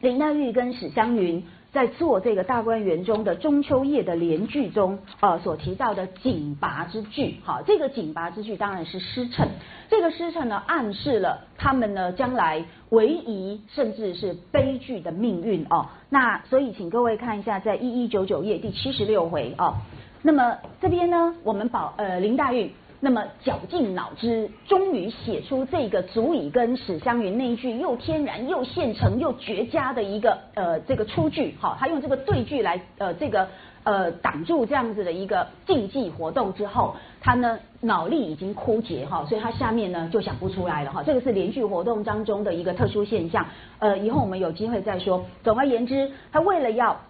[0.00, 1.44] 林黛玉跟史湘云。
[1.72, 9.48] 在做这个大观园中的中秋夜的联句中，呃，所提到的景拔之句，好，这个景拔之句当然是诗称，
[9.88, 15.86] 这个诗称呢，暗示了他们呢将来唯一甚至是悲剧的命运哦。
[16.08, 19.74] 那所以，请各位看一下，在一一九九页第七十六回哦，
[20.22, 22.72] 那么这边呢，我们保呃林黛玉。
[23.02, 33.48] 那么绞尽脑汁，终于写出这个足以跟史湘云那一句又天然又现成又绝佳的一个呃这个出句，好，他用这个对句来呃这个
[33.84, 43.46] 呃挡住这样子的一个竞技活动之后，他呢脑力已经枯竭哈，所以他下面呢就想不出来了哈，这个是连续活动当中的一个特殊现象，
[43.78, 45.24] 呃，以后我们有机会再说。
[45.42, 47.00] 总而言之，他为了要。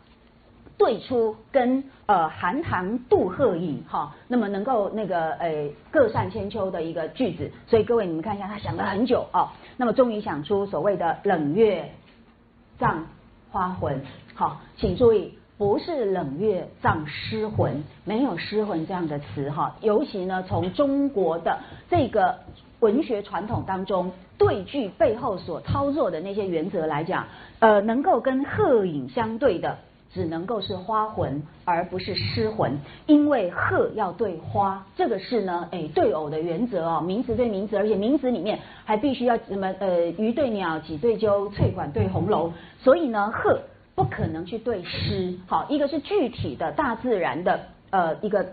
[0.81, 11.91] 对出跟呃寒塘渡鹤影哈，那么能够那个呃各善千秋的一个句子，所以各位你们看一下，他想了很久哦，那么终于想出所谓的冷月
[12.79, 13.05] 葬
[13.51, 14.01] 花魂，
[14.35, 21.59] 好，请注意，不是冷月葬诗魂，没有诗魂这样的词哈，尤其呢从中国的
[21.91, 22.39] 这个
[22.81, 27.27] 文学传统当中，对句背后所操作的那些原则来讲，
[27.59, 29.77] 呃，能够跟鹤影相对的。
[30.13, 43.61] 只能够是花魂，而不是诗魂，因为鹤要对花，这个是呢，哎，对偶的原则哦，名词对名词，而且名词里面还必须要什么呃，鱼对鸟，几对鸠，翠管对红楼，所以呢，鹤
[43.95, 48.45] 不可能去对诗，好，一个是具体的大自然的呃一个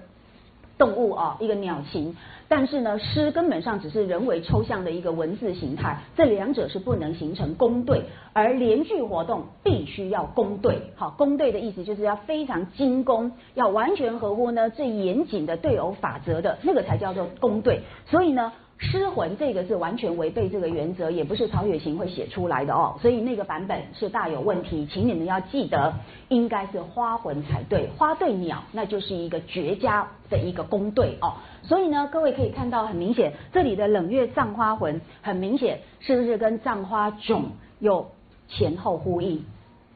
[0.78, 2.16] 动物啊，一个鸟禽。
[2.50, 10.82] 但是呢，诗根本上只是人为抽象的一个文字形态，这两者是不能形成攻对，而连续活动必须要攻对。
[10.96, 17.82] 好，攻对的意思就是要非常精工，要完全合乎呢最严谨的对偶法则的那个才叫做攻对。
[18.06, 18.54] 所以呢。
[18.80, 25.94] 失魂这个是完全违背这个原则，也不是曹雪芹会写出来的哦，所以那个版本是大有问题，请你们要记得，
[26.30, 37.46] 应该是花魂才对，花对鸟那就是一个绝佳的一个工对哦，所以呢，各位可以看到很明显，这里的冷月葬花魂很明显是不是跟葬花种
[37.80, 38.12] 有
[38.48, 39.44] 前后呼应，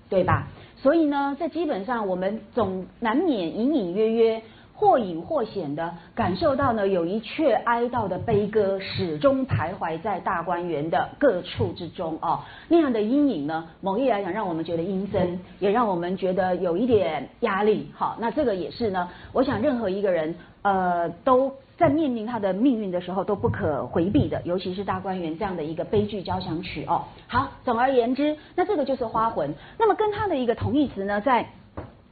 [0.10, 0.48] 对吧？
[0.78, 4.42] 所以呢，这基本上我们总难免隐隐约约。
[4.82, 17.92] 或隐或显的感受到呢，有一阙哀悼的悲歌始终徘徊在大观园的各处之中哦，那样的阴影呢，某一来讲，让我们觉得阴森，也让我们觉得有一点压力。
[17.94, 27.04] 好，那这个也是呢，我想任何一个人呃都在面临他的命运的时候都不可回避的，尤其是大观园这样的一个悲剧交响曲哦。
[27.28, 29.54] 好，总而言之，那这个就是花魂。
[29.78, 31.48] 那么跟它的一个同义词呢，在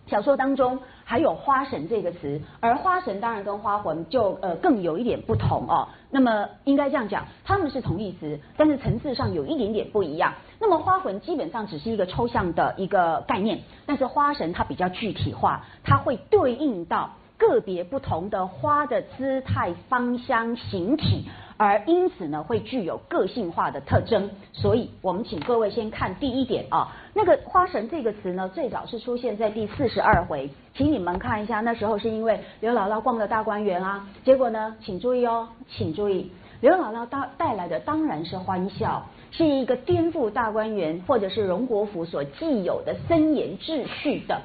[0.09, 0.79] 小说当中。
[1.09, 5.87] 还有花神这个词，而花神当然跟花魂就呃更有一点不同哦。
[6.11, 10.31] 那么应该这样讲，他们是同义词，但是层次上有一点点不一样。
[10.59, 17.09] 那么花魂基本上只是一个抽象的一个概念，但是花神它比较具体化，它会对应到
[17.39, 21.27] 个别不同的花的姿态、芳香、形体。
[21.61, 24.29] 而因此呢，会具有个性化的特征。
[24.53, 36.31] 所以，我们请各位先看第一点啊，那个花神这个词呢，最早是出现在第四十二回，请你们看一下，那时候是因为刘姥姥逛了大观园啊，结果呢，请注意哦，请注意，
[36.61, 44.41] 刘姥姥带带来的当然是欢笑，是一个颠覆大观园或者是荣国府所既有的森严秩序的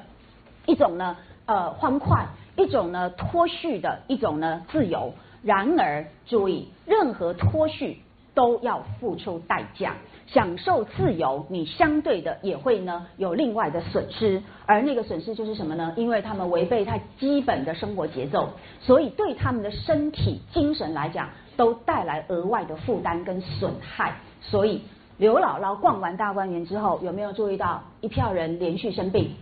[0.67, 1.17] 一种呢，
[1.47, 2.27] 呃，欢快，
[2.57, 5.13] 一种呢脱序的一种呢自由。
[5.43, 8.01] 然而，注意，任何脱序
[8.35, 9.95] 都要付出代价。
[10.27, 15.93] 享受自由，你相对的也会呢有另外的损失，而那个损失就是什么呢？
[15.99, 18.49] 因为他们违背他基本的生活节奏，
[18.81, 21.29] 所以对他们的身体、精神来讲，
[21.59, 24.15] 都带来额外的负担跟损害。
[24.41, 24.81] 所以，
[25.19, 29.35] 刘姥姥逛完大观园之后，有没有注意到一票人连续生病？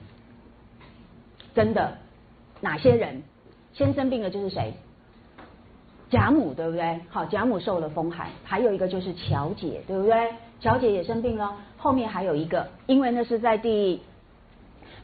[1.54, 1.96] 真的，
[2.62, 3.22] 哪些人
[3.74, 4.72] 先生病的就是谁？
[6.08, 7.00] 贾母对不对？
[7.10, 10.30] 好，贾母受了风寒，还有一个就是乔姐，对不对？
[10.60, 11.54] 乔姐也生病了。
[11.76, 14.00] 后面还有一个，因为那是在第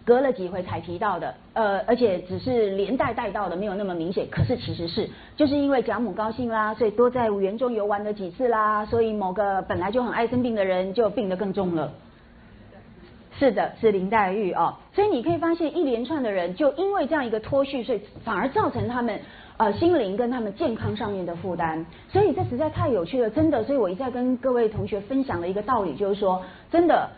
[0.05, 4.27] 隔了几回才提到的，呃，而且只是连带带到的，没有那么明显。
[4.31, 11.93] 可是其实是，就是因为贾母高兴啦，所以多在园中游玩了几次啦，所以某个本来就很爱生病的人就病得更重了。
[13.39, 14.74] 是的，是林黛玉哦。
[14.93, 19.20] 所以你可以发现，一连串的人就因为这样一个脱序，所以反而造成他们。
[19.59, 23.64] 呃，心灵跟他们健康上面的负担，所以这实在太有趣了，真的。
[23.64, 27.11] 所以我一再跟各位同学分享的一个道理就是说，真的，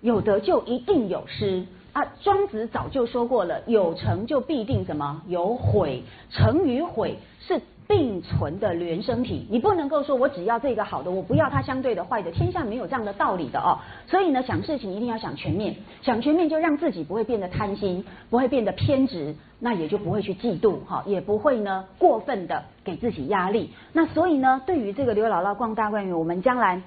[0.00, 2.04] 有得就一定有失啊。
[2.20, 7.60] 庄子早就说过了，有成就必定什么有毁，成与毁是。
[7.86, 13.78] 并存的原生体，你不能够说我只要这个好的，我不要它相对的坏的，天下没有这样的道理的哦。
[14.06, 23.70] 所以呢，想事情一定要想全面，想全面就让自己不会变得贪心，不会变得偏执，那也就不会去嫉妒哈，也不会呢过分的给自己压力。
[23.92, 26.80] 那所以呢，对于这个刘姥姥逛大观园，我们将来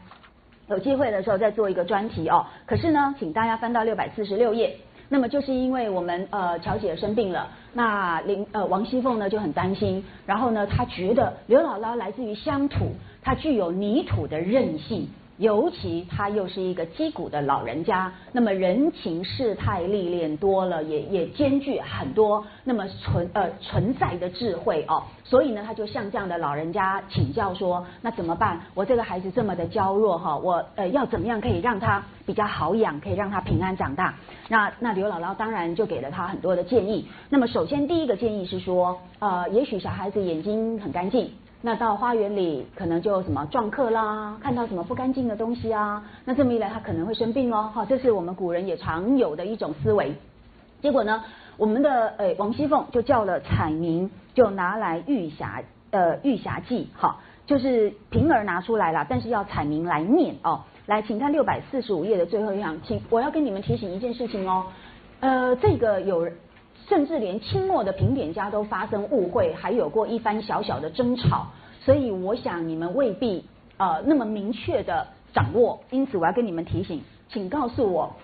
[0.68, 2.46] 有机会的时候再做一个专题哦。
[2.66, 4.76] 可是呢，请大家翻到六百四十六页。
[5.10, 12.92] 那么就是因为我们呃乔姐生病了，那林呃王熙凤呢就很担心，然后呢她觉得刘姥姥来自于乡土，
[13.22, 15.08] 她具有泥土的韧性。
[15.38, 28.60] 尤其他又是一个击鼓的老人家，那么人情世态历练多了，也也兼具很多那么存呃存在的智慧哦，所以呢，他就向这样的老人家请教说，那怎么办？
[28.74, 34.16] 我这个孩子这么的娇弱哈，我呃要怎么样可以让他比较好养，可以让他平安长大？
[34.50, 37.08] 那那刘姥姥当然就给了他很多的建议。
[37.30, 41.30] 那么首先第一个建议是说，呃，也许小孩子眼睛很干净。
[41.60, 50.14] 那到花园里可能就什么撞客啦，看到什么不干净的东西啊，那这么一来他可能会生病哦，哈，这是我们古人也常有的一种思维。
[50.82, 51.24] 结果呢，
[51.58, 60.62] 我们的诶王熙凤就叫了彩明，就拿来玉匣呃玉匣记，哈，就是平儿拿出来了，但是要彩明来念哦。
[60.86, 64.68] 来，请看六百四十五页的最后一行，请我要跟你们提醒一件事情哦，
[65.22, 66.30] 呃，这个有。
[66.88, 71.48] 甚至连清末的评点家都发生误会，还有过一番小小的争吵，
[71.82, 73.44] 所以我想你们未必
[73.76, 78.16] 呃那么明确的掌握，因此我要跟你们提醒，请告诉我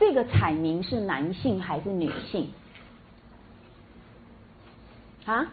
[0.00, 2.50] 这个彩明是男性还是女性？
[5.24, 5.46] 啊？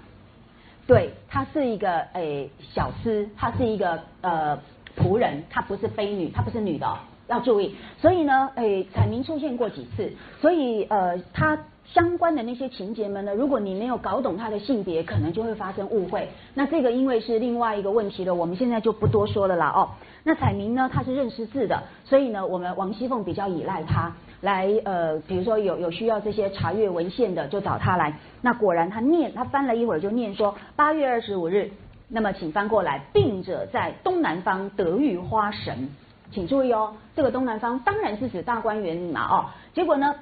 [0.88, 4.58] 对，他是一个诶小厮，他是一个呃
[4.98, 6.98] 仆人，他不是妃女，他不是女的，
[7.28, 7.76] 要注意。
[8.00, 10.12] 所以呢，诶彩明出现过几次，
[10.42, 11.56] 所以呃他。
[11.94, 13.34] 相关的那些情节们呢？
[13.34, 16.28] 如果你没有搞懂他的性别，可能就会发生误会。
[16.54, 19.70] 那这个因为是另外一个问题了，我们现在就不多说了啦。
[19.70, 19.90] 哦，
[20.24, 24.12] 那彩明呢，他是认识字的，所以呢，我们王熙凤比较依赖他
[24.42, 28.18] 来呃，比如说有有需要这些查阅文献的，就找他来。
[28.42, 31.72] 那果然他念，他翻了一会儿就念说八月二十五日，
[32.10, 35.88] 那么请翻过来，病者在东南方得遇花神，
[36.32, 39.28] 请注意哦，这个东南方当然是指大观园嘛。
[39.30, 40.16] 哦，结果呢？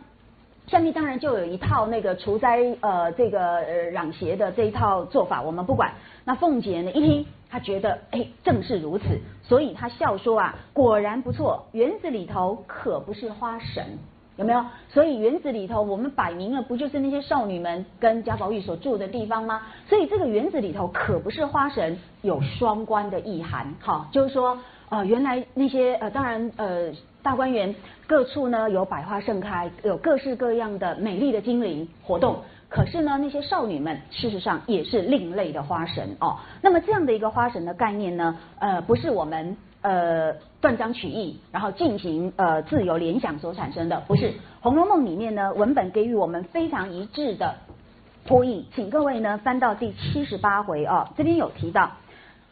[0.67, 5.91] 下面当然就有一套那个除灾呃这个呃攘邪的这一套做法，我们不管。
[6.25, 9.03] 那凤姐呢一听，她觉得哎正是如此，
[9.43, 13.85] 所以她笑说啊，果然不错，园子里头可不是花神，
[14.37, 14.63] 有没有？
[14.87, 19.63] 所以园子里头我们摆明了不就是那些少女们跟贾宝玉所住的地方吗？
[19.89, 24.57] 所以这个园子里头可不是花神，有双关的意涵，哈，就是说
[24.87, 26.93] 呃原来那些呃当然呃。
[27.23, 27.73] 大观园
[28.05, 32.41] 各处呢有百花盛开，有各式各样的美丽的精灵活动。
[32.69, 36.37] 可是呢，那些少女们事实上也是另类的花神哦。
[36.59, 47.55] 那么这样的一个花神的概念呢，呃，不是我们呃断章取义，然后进行呃自由联想所产生的，不是《红楼梦》里面呢文本给予我们非常一致的
[48.27, 48.65] 呼应。
[48.73, 51.91] 请各位呢翻到第七十八回哦，这边有提到，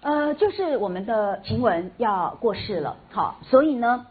[0.01, 4.05] 呃，就是我们的晴雯要过世了，好，所以呢。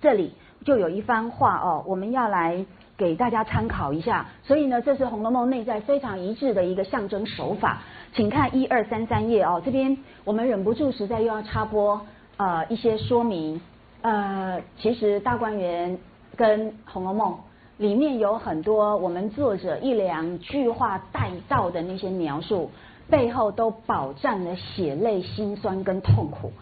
[0.00, 0.32] 这里
[0.64, 2.64] 就有一番话哦，我们要来
[2.96, 4.26] 给大家参考一下。
[4.42, 7.82] 所以呢，这是《红楼梦》内在非常一致的一个象征手法。
[8.14, 12.00] 请看一二三三页哦，这边我们忍不住实在又要插播
[12.36, 13.60] 呃一些说明。
[14.02, 15.98] 呃，其实大观园
[16.36, 17.32] 跟《红楼梦》
[17.78, 22.70] 里面有很多我们作者一两句话带到的那些描述，
[23.10, 26.52] 背后都饱蘸了血泪、心酸跟痛苦。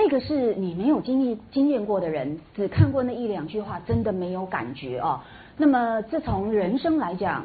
[0.00, 5.18] 那个是你没有经历经验过的人，只看过那一两句话，真的没有感觉哦。
[5.56, 7.44] 那么这从人生来讲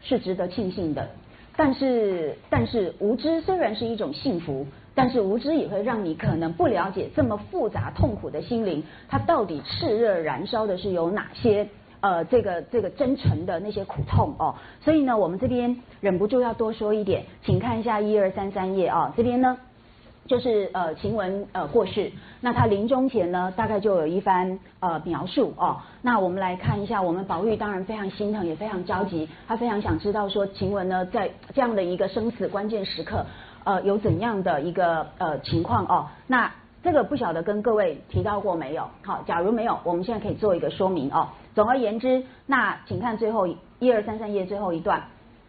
[0.00, 1.06] 是值得庆幸的，
[1.54, 11.68] 但是但是无知虽然是一种幸福，但是无知也会让你可能不了解这么复杂痛苦的心灵，它到底炽热燃烧的是有哪些
[12.00, 14.54] 呃这个这个真诚的那些苦痛哦。
[14.80, 19.58] 所以呢，我们这边忍不住要多说一点，请看一下一二三三页啊，这边呢。
[20.26, 22.10] 就是呃晴雯呃过世，
[22.40, 25.76] 那他临终前呢，大概就有一番呃描述哦。
[26.00, 33.26] 那我们来看一下，我们宝玉当然非常心疼，也非常着急，他非常想知道说晴雯呢在这样的一个生死关键时刻，
[33.64, 36.06] 呃有怎样的一个呃情况哦。
[36.26, 36.50] 那
[36.82, 38.88] 这个不晓得跟各位提到过没有？
[39.04, 41.28] 好，假如没有，我们现在可以做一个说明哦。
[41.54, 43.46] 总而言之，那请看最后
[43.80, 45.02] 一二三三页最后一段。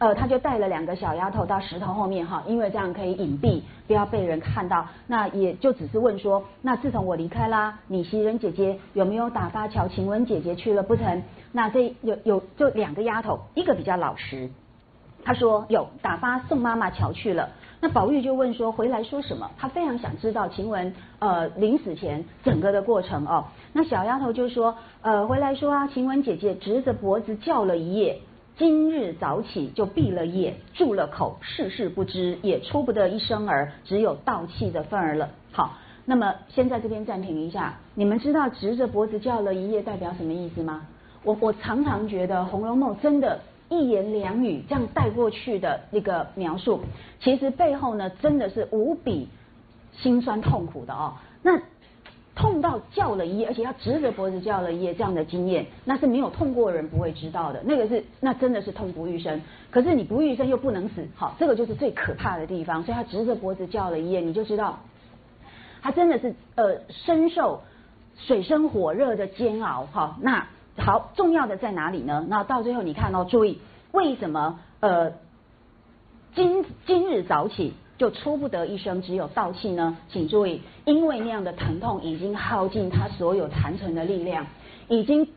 [0.04, 4.86] 呃，他就带了两个小丫头到石头后面哈，因为这样可以隐蔽，不要被人看到。
[5.08, 11.24] 那也就只是问说，那自从我离开啦，你袭人姐姐有没有打发乔晴雯姐姐去了不成？
[11.54, 14.50] 那这有有就两个丫头，一个比较老实，
[15.24, 17.48] 她说有打发宋妈妈乔去了。
[17.80, 19.50] 那宝玉就问说回来说什么？
[19.58, 23.46] 他非常想知道晴雯呃临死前整个的过程哦。
[23.72, 28.20] 那小丫头就说呃回来说啊，晴雯姐姐直着脖子叫了一夜，
[28.58, 35.30] 今日早起就闭了眼，住了口，事事不知，也出不得一声儿，只有倒气的份儿了。
[35.52, 40.88] 好，那么先在这边暂停一下，你们知道直着脖子叫了一夜代表什么意思吗？
[41.24, 43.40] 我我常常觉得《红楼梦》真的。
[43.70, 46.82] 一言两语这样带过去的那个描述，
[47.20, 49.28] 其实背后呢真的是无比
[49.94, 51.16] 心酸痛苦的哦。
[51.42, 51.60] 那
[52.36, 57.62] 痛到叫了一夜，而且要直着脖子叫了一夜，这样的经验，那是没有痛过人不会知道的。
[57.66, 59.42] 那个是那真的是痛不欲生。
[59.72, 62.84] 可是你不欲生又不能死，好，这个就是最可怕的地方。
[62.84, 64.80] 所以他直着脖子叫了一夜，你就知道
[65.82, 67.62] 他真的是呃深受
[68.16, 69.88] 水深火热的煎熬。
[69.92, 70.48] 哈，那。
[70.76, 72.26] 好，重要的在哪里呢？
[72.28, 73.60] 那到最后你看哦，注意
[73.92, 75.12] 为什么呃
[76.34, 79.98] 今今日早起就出不得一声，只有倒气呢？
[80.10, 84.46] 请注意，因为那样的疼痛已经耗尽他所有残存的力量，
[84.88, 85.28] 已经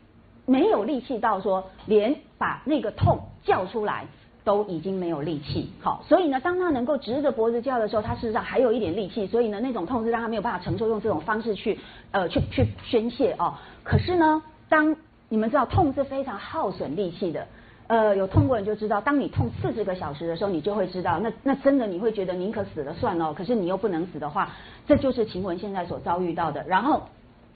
[0.45, 4.05] 没有力气到说连把那个痛叫出来
[4.43, 5.69] 都已经没有力气。
[5.81, 11.77] 好，所以呢，当他能够直着脖子叫的时候，他事实上还有一点力气，所以呢，那种痛是让他没有办法承受，用这种方式去
[12.11, 13.53] 呃去去宣泄哦。
[13.83, 14.95] 可是呢，当
[15.29, 17.45] 你们知道痛是非常耗损力气的，
[17.87, 23.33] 呃，有痛过人就知道，当你痛四十个小时的时候，你就会知道，那那真的你会觉得宁可死了算了。
[23.33, 24.49] 可是你又不能死的话，
[24.85, 26.63] 这就是晴雯现在所遭遇到的。
[26.67, 27.03] 然后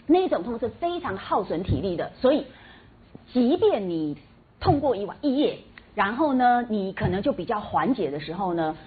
[0.07, 2.45] 那一种痛是非常耗损体力的，所以
[3.33, 4.17] 即便你
[4.61, 5.57] 痛过一晚一夜，
[5.95, 8.77] 然后呢，你可能就比较缓解的时候呢，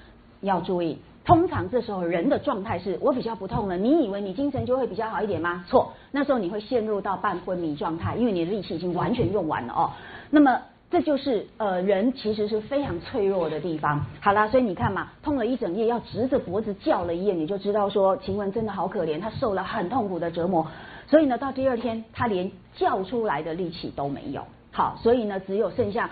[0.40, 0.99] 要注意。
[1.26, 5.64] 通常这时候人的状态是我比较不痛了，你以为你精神就会比较好一点吗？
[5.66, 9.90] 错，那时候你会陷入到半昏迷状态，因为你的力气已经完全用完了哦。
[10.30, 10.59] 那么
[10.95, 14.01] 这就是呃人其实是非常脆弱的地方。
[14.20, 20.64] 好啦，所以你看嘛，痛了一整夜，要直着脖子叫了一夜，你就知道说晴雯真的好可怜，她受了很痛苦的折磨。
[21.09, 24.47] 所以呢，到第二天她连叫出来的力气都没有。
[24.70, 26.09] 好，所以呢，只有剩下。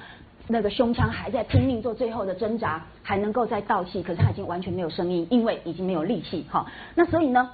[0.49, 6.45] 那个胸腔还在拼命做最后的挣扎，还能够再倒气，可是他已经完全没有声音，因为已经没有力气。
[6.51, 6.67] 哈，
[6.97, 7.49] 那所以呢，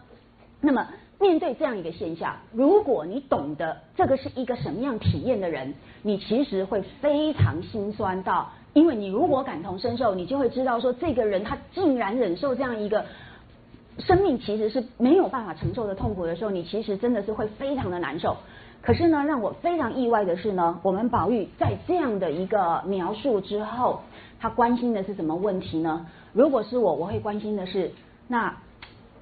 [0.63, 0.89] 那么
[1.21, 13.05] 面对这样一个现象，如果你懂得这个是一个什么样体验的人，你其实会非常心酸到，因为你如果感同身受，你就会知道说，这个人他竟然忍受这样一个
[13.99, 18.37] 生命其实是没有办法承受的痛苦的时候，你其实真的是会非常的难受。
[18.81, 24.03] 可是呢，让我非常意外的是呢，我们宝玉在这样的一个描述之后，
[24.39, 26.07] 他关心的是什么问题呢？
[26.33, 27.91] 如果是我，我会关心的是，
[28.29, 28.57] 那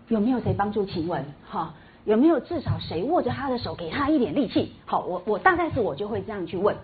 [0.09, 1.25] 有没有谁帮助晴雯？
[1.49, 1.73] 哈，
[2.07, 4.73] 有没有至少谁握着他的手，给他一点力气？
[4.87, 6.75] 好，我我大概是我就会这样去问。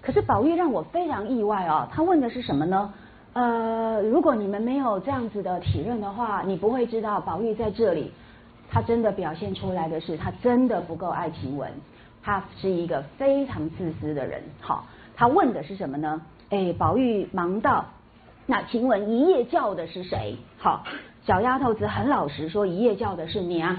[0.00, 2.92] 可是宝玉让我非常意外哦，他问的是什么呢？
[3.34, 8.10] 呃，如果你们没有这样子的体认的话，你不会知道宝玉在这里，
[8.70, 11.70] 他真的表现出来的是，他真的不够爱晴雯。
[12.22, 16.22] 他是一个非常自私的人，好，他问的是什么呢？
[16.48, 17.84] 哎，宝玉忙道
[18.46, 20.84] ：“那晴雯一夜叫的是谁？”好，
[21.24, 23.76] 小丫头子很老实说：“一夜叫的是娘。”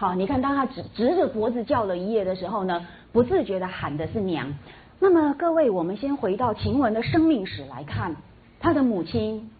[0.00, 4.50] 好，你看，当他直直着脖子叫了一夜的时候呢，不自觉的喊的是娘。
[4.98, 8.16] 那么各位，我们先回到晴雯的生命史来看，
[8.58, 9.50] 她的母亲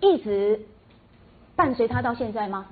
[0.00, 0.58] 一直
[1.54, 2.64] 伴随她到现在吗？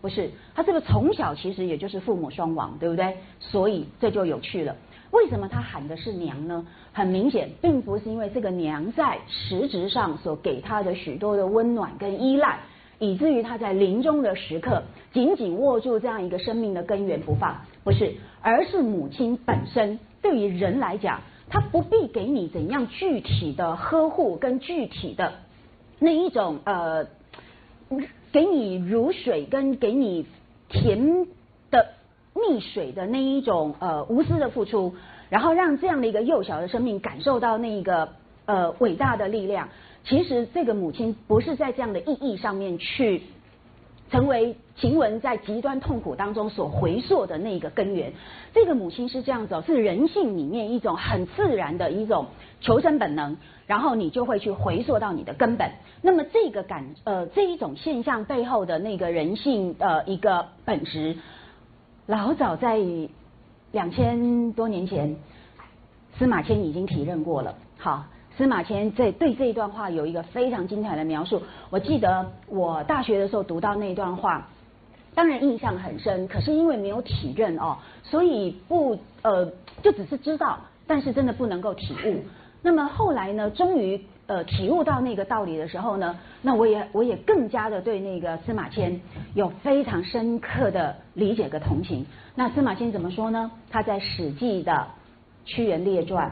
[0.00, 3.18] 不是，他这个从小其实也就是父母双亡，对不对？
[3.38, 4.74] 所以这就有趣了。
[5.10, 6.64] 为什么他喊的是娘呢？
[6.94, 12.60] 很明显，并不是因为这个娘在实质上所给他的许多的温暖跟依赖，
[13.00, 17.62] 以至于他在临终的时刻紧紧握住这样一个生命的根源不放。
[17.82, 25.32] 不是，而是母亲本身对于人来讲，他不必给你怎样具体的呵护跟具体的
[25.98, 27.06] 那一种呃。
[28.30, 30.24] 给你如水跟给你
[30.68, 31.26] 甜
[31.72, 31.88] 的
[32.36, 34.94] 蜜水的那一种呃无私的付出，
[35.28, 38.10] 然后让这样的一个幼小的生命感受到那一个
[38.46, 39.70] 呃伟大的力量。
[40.04, 43.22] 其实这个母亲不是在这样的意义上面去
[44.10, 48.12] 成为晴雯在极端痛苦当中所回溯的那个根源。
[48.52, 52.26] 这个母亲是这样子，哦是人性里面一种很自然的一种
[52.60, 53.36] 求生本能。
[53.66, 55.70] 然后你就会去回溯到你的根本。
[56.02, 61.16] 那么这个感呃这一种现象背后的那个人性的一个本质，
[62.06, 62.80] 老早在
[63.70, 65.14] 两千多年前，
[66.18, 67.54] 司马迁已经体认过了。
[67.78, 68.06] 好，
[68.40, 71.42] 司马迁在对这一段话有一个非常精彩的描述。
[71.68, 74.48] 我记得我大学的时候读到那段话，
[75.14, 79.44] 当然印象很深，可是因为没有体认哦，所以不呃
[79.82, 82.24] 就只是知道，但是真的不能够体悟。
[82.62, 88.98] 那么后来呢，终于呃体悟到那个道理的时候呢，那我也我也更加的对那个司马迁
[89.34, 92.06] 有非常深刻的理解和同情。
[92.34, 93.50] 那司马迁怎么说呢？
[93.68, 94.72] 他在《史记》的
[95.44, 96.28] 《屈原列传》，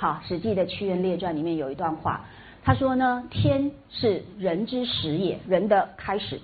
[0.00, 2.20] 好，《史记》的《屈原列传》里面有一段话，
[2.62, 6.40] 他说呢，天是人之始也，人的开始。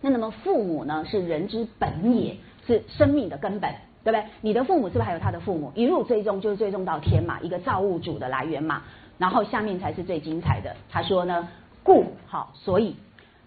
[0.00, 2.34] 那那么父母呢，是人之本也，
[2.66, 3.70] 是生命的根本。
[4.04, 4.24] 对不对？
[4.40, 5.70] 你的父母是不是还有他的父母？
[5.74, 8.82] 一路追踪就是追踪到天嘛，一个造物主的来源嘛。
[9.18, 10.74] 然后下面才是最精彩的。
[10.88, 11.46] 他说呢，
[11.82, 12.96] 故好，所以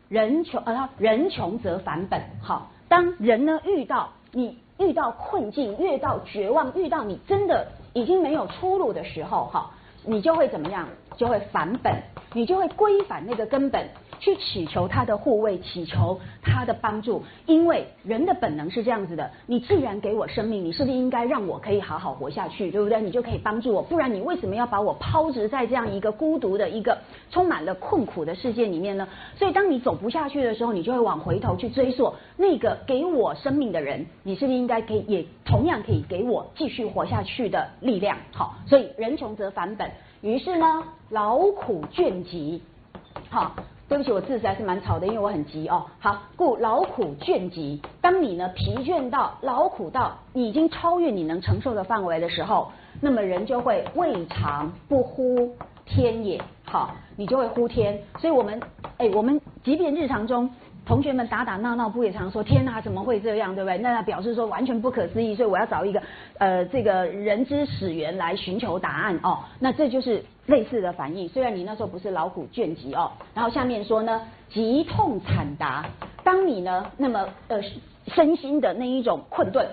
[0.07, 2.21] 人穷呃，人穷则反本。
[2.43, 9.69] 好，当人呢遇到你遇到困境，遇到绝望，遇到你真的已经没有出路的时候，哈，
[10.05, 10.87] 你就会怎么样？
[11.17, 11.93] 就会返本，
[12.33, 13.87] 你就会归返那个根本。
[14.21, 19.29] 去祈求他的护卫，祈求他的帮助，因为人的本能是这样子的。
[19.47, 23.01] 你既然给我生命，你是不是应该让我可以好好活下去，对不对？
[23.01, 26.95] 你就可以帮助我，不然你为什么要把我抛掷在这样一个孤独的一个
[27.31, 29.07] 充满了困苦的世界里面呢？
[29.35, 38.15] 所以，当你走不下去的时候，你就会往回头去追溯那个给我生命的人，你是不是应该可以也同样可以给我继续活下去的力量？
[38.31, 39.89] 好，所以人穷则返本，
[40.21, 42.61] 于是呢，劳苦倦极，
[43.31, 43.55] 好。
[43.91, 45.85] 对不起，我字实在是蛮吵的，因为我很急哦。
[45.99, 47.81] 好，故劳苦倦极。
[47.99, 52.71] 当你呢疲倦到劳苦到已经超越你能承受的范围的时候，
[53.01, 55.53] 那么人就会未尝不呼
[55.85, 56.41] 天也。
[56.63, 57.99] 好，你就会呼天。
[58.17, 58.61] 所以我们
[58.95, 60.49] 哎，我们即便日常中。
[60.83, 63.77] 同学们打打闹闹，不也常说天哪，怎么会这样，对不对？
[63.77, 66.01] 那表示说完全不可思议，所以我要找一个
[66.39, 69.37] 呃这个人之始源来寻求答案哦。
[69.59, 71.29] 那这就是类似的反应。
[71.29, 75.85] 虽然你那时候不是劳苦倦极哦，然后下面说呢，急痛惨达。
[76.23, 77.61] 当你呢那么呃
[78.07, 79.67] 身心的那一种困顿，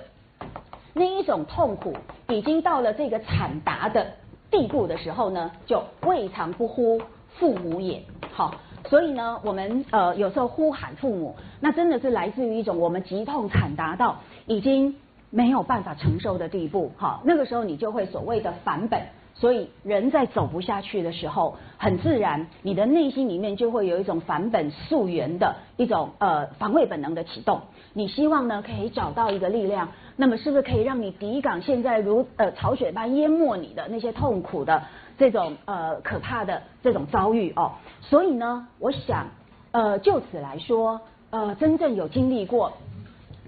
[0.95, 1.95] 那一种痛苦
[2.29, 4.07] 已经到了这个惨达的
[4.51, 7.01] 地步的时候呢，就未尝不呼
[7.39, 8.03] 父母也。
[8.33, 8.55] 好。
[8.89, 14.95] 所以呢，我们呃有时候呼喊父母，那真的是来自于一种我们急痛惨达到已经
[15.31, 19.03] 没有办法承受的地步，哈，那个时候你就会所谓的反本。
[19.41, 27.61] 所以人在走不下去的时候，很自然，你的内心里面就会有一种返本溯源的一种呃防卫本能的启动。
[27.93, 34.83] 你希望呢可以找到一个力量，那么是不是可以让你抵挡现在如呃潮水般淹没你的那些痛苦的？
[35.17, 39.27] 这种呃可怕的这种遭遇哦，所以呢，我想
[39.73, 42.73] 呃就此来说，呃真正有经历过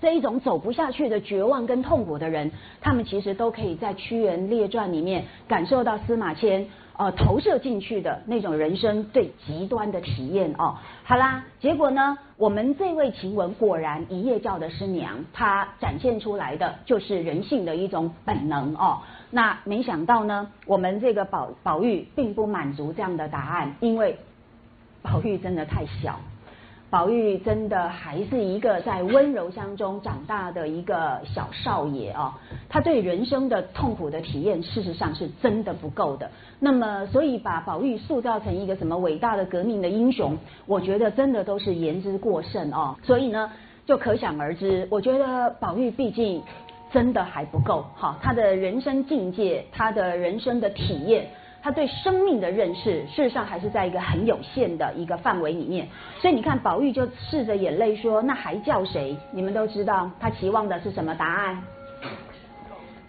[0.01, 6.67] 这一种走不下去的绝望跟痛苦的人，他们其实都可以在《屈原列传》里面感受到司马迁。
[6.97, 10.77] 呃，投射进去的那种人生最极端的体验哦。
[11.03, 18.99] 好啦，结果呢，我们这位晴雯果然一夜叫的师娘，她展现出来的就是人性的一种本能哦。
[19.31, 24.19] 那没想到呢，我们这个宝宝玉并不满足这样的答案，因为
[25.01, 26.21] 宝玉真的太小。
[26.91, 32.33] 宝玉真的还是一个在温柔乡中长大的一个小少爷哦，
[32.69, 36.29] 他对人生的痛苦的体验，事实上是真的不够的。
[36.59, 40.37] 那么，所以把宝玉塑造成一个什么伟大的革命的英雄，
[40.67, 42.97] 我觉得真的都是言之过甚哦。
[43.05, 43.53] 所以呢，
[43.87, 46.43] 就可想而知，我觉得宝玉毕竟
[46.93, 51.29] 真的还不够哈，他的人生境界，他的人生的体验。
[51.63, 55.87] 他对生命的认识，事实上还是在一个很有限的一个范围里面。
[56.21, 61.63] 所以你看，宝玉就拭着眼泪说：“那还叫谁？”你们都知道，他期望的是什么答案？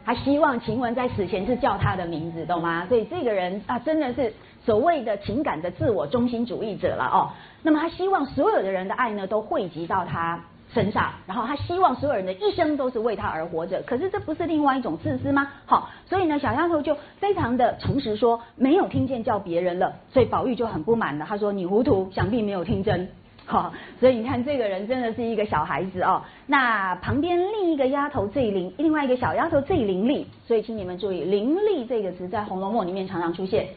[0.04, 2.86] 他希望晴雯在死前是叫他的名字，懂吗？
[2.88, 4.34] 所以这个人啊，真的是
[4.66, 7.30] 所谓的情感的自我中心主义者了哦。
[7.62, 10.44] 那么他希望所有的人的爱呢，都汇集到他。
[10.74, 15.52] 身上，然后他希望所有人的一生都是为他而活着，可是这不是另外一种自私吗？
[15.66, 23.10] 好，所以呢，小丫头就非常的诚实说，没有听见叫别人了，所以宝玉就很不满了，他说你糊涂，想必没有听真。
[23.46, 26.22] 好，所以你看这个人真的是一个小孩子哦。
[26.46, 33.68] 那旁边另一个丫头最伶，另外一个小丫头最伶俐，所以请你们注意，伶俐这个词在《红楼梦》里面常常出现，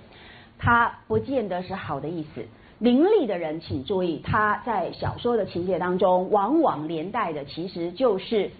[0.58, 2.46] 它不见得是好的意思。
[2.84, 8.50] 伶俐的人，请注意，他在小说的情节当中，往往连带的其实就是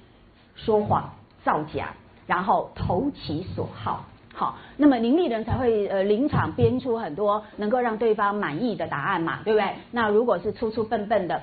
[0.55, 1.11] 说谎、
[1.45, 1.93] 造假，
[2.27, 4.07] 然后投其所好。
[4.33, 9.69] 好，那么伶俐人才会呃临场编出很多能够让对方满意的答案嘛，对不对？
[9.91, 11.43] 那如果是粗粗笨笨的、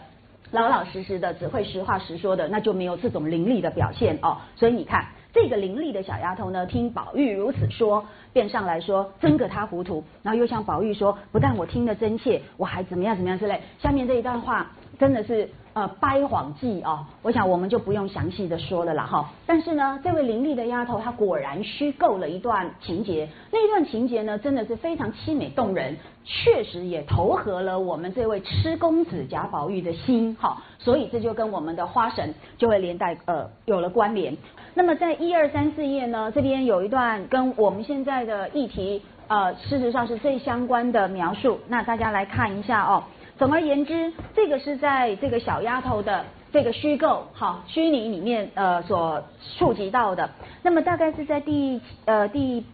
[0.49, 4.39] 老老实实的，只会实话实说的，那就没有这种伶俐的表现哦。
[4.55, 10.03] 所以你看，这个伶俐的小丫头呢，听宝玉如此说，便上来说，真个他糊涂。
[10.23, 13.61] 然后又向宝玉说，不但我听得真切，我还怎么样怎么样之类。
[13.79, 15.49] 下面这一段话真的是。
[15.73, 19.31] 呃，掰谎记哦，我想我们就不用详细的说了啦哈。
[19.45, 25.95] 但是呢，这位伶俐的丫头，她果然虚构了一段情节，那一段情节呢，真的是非常凄美动人，
[26.25, 30.61] 确实也投合了我们这位痴公子贾宝玉的心哈。
[30.77, 34.35] 所以这就跟我们的花神就会连带呃有了关联。
[34.73, 43.03] 那么在一二三四页呢，这边有一段跟我们现在的议题呃，事实上是最相关的描述，那大家来看一下哦。
[43.38, 49.23] 总而言之，这个是在这个小丫头的这个虚构哈虚拟里面呃所
[49.57, 50.30] 触及到的。
[50.64, 52.65] 那么大概是在第呃第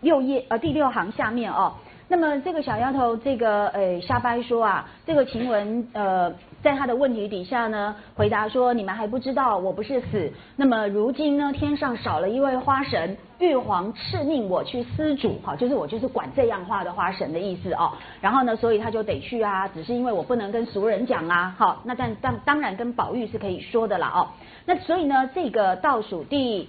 [0.00, 1.74] 六页呃第六行下面哦。
[2.08, 6.34] 那么这个小丫头这个呃瞎掰说啊，这个晴雯呃。
[6.60, 17.92] 在他的问题底下呢，回答说：“你们还不知道我不是死，那么如今呢，天上少了一位花神，玉皇敕命我去司主，哈，就是我就是管这样话的花神的意思哦。
[18.20, 24.26] 然后呢，所以他就得去啊，只是因为我不能跟俗人讲啊，好，那但当当然跟宝玉是可以说的了哦。
[24.66, 26.68] 那所以呢，这个倒数第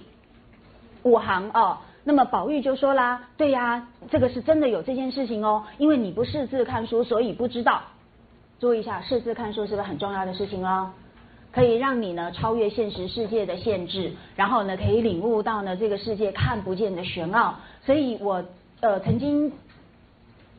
[1.02, 7.82] 五行哦，那么宝玉就说啦，对呀，这个是真的有这件事情哦，因为你不识字看书，所以不知道。”
[8.60, 10.90] 注意一下，识字看书是不是很重要的事情哦？
[11.52, 17.56] 可以让你呢超越现实世界的限制，然后呢可以领悟到呢这个世界看不见的玄奥。
[17.84, 18.44] 所以我
[18.80, 19.52] 呃曾经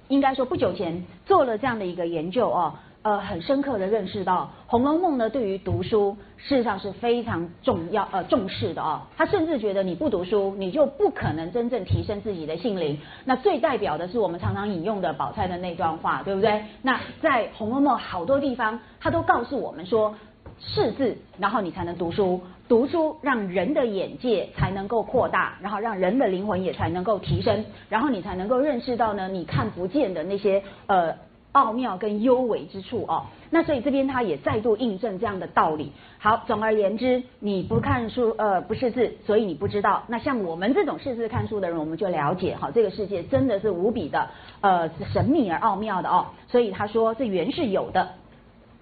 [0.10, 2.74] 应该说不久前做了这样的一个研究哦。
[3.04, 9.02] 呃，很深刻的认识到，《红楼梦》呢，对于读书事实上是非常重要呃重视的哦。
[9.18, 13.00] 他甚至觉得你不读书，你就不可能真正提升自己的性灵。
[13.26, 16.64] 那最代表的是我们常常引用的宝钗的那段话，对不对？
[16.84, 20.14] 那在《红楼梦》好多地方，他都告诉我们说，
[20.60, 31.16] 识字，然后你才能读书，读书让人的眼界才能够扩大，然后让人的灵魂也才能够提升，然后你才能够认识到呢，你看不见的那些呃。
[31.54, 35.92] 奥妙跟幽微之处哦，那所以这边他也再度印证这样的道理。
[36.18, 40.04] 好，总而言之，你不看书呃不识字，所以你不知道。
[40.08, 44.30] 那像我们这种识字看书的人，我们就了解哈，这个世界真的是无比的
[44.62, 46.28] 呃神秘而奥妙的哦。
[46.48, 48.10] 所以他说这原是有的，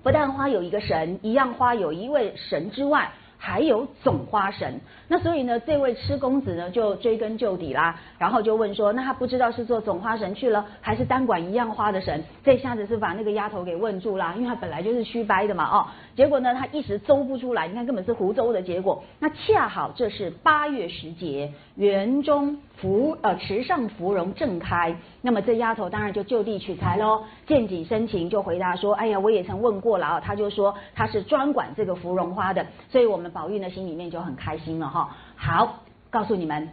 [0.03, 3.11] 不但花有一个神，一样花有一位神之外。
[3.41, 12.21] 还有总花神，那所以呢，这位痴公子呢就追根究底啦，然后就问说，那他不知道是做总花神去了，还是单管一样花的神？
[12.43, 19.01] 这下子是把那个丫头给问住啦，因为他本来就是虚掰的嘛，哦，结果呢，他一时诌不出来，你看根本是胡诌的结果。
[19.19, 22.57] 那恰好这是八月时节，园中。
[22.81, 35.09] 芙呃池上芙蓉正开，那么这丫头当然就就地取材喽，见景生情就回答说：哎呀，我也曾问过了啊，他就说他是专管这个芙蓉花的，所以我们宝玉呢心里面就很开心了哈。
[35.35, 35.79] 好，
[36.09, 36.69] 告诉你们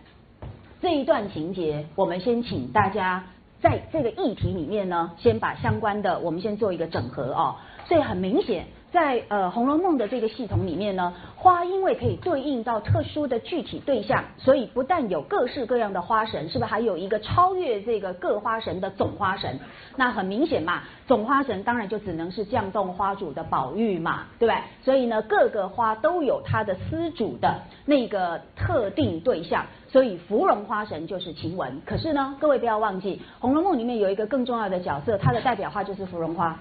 [0.80, 3.24] 这一段情节，我们先请大家
[3.60, 7.56] 在这个议题里面呢，先把相关的我们先做一个整合哦。
[7.88, 8.66] 所以很明显。
[8.96, 19.60] 在呃《红楼梦》的这个系统里面呢，花因为可以对应到特殊的具体对象，所以不但有各式各样的花神，是不是还有一个超越这个各花神的总花神？
[19.96, 24.58] 那很明显嘛，总花神当然就只能是降动花主的宝玉嘛，对不对？
[24.82, 27.54] 所以呢，各个花都有它的司主的
[27.84, 31.82] 那个特定对象，所以芙蓉花神就是晴雯。
[31.84, 36.58] 可是呢，各位不要忘记，《红楼梦》里面有一个更重要的角色，它的代表花就是芙蓉花。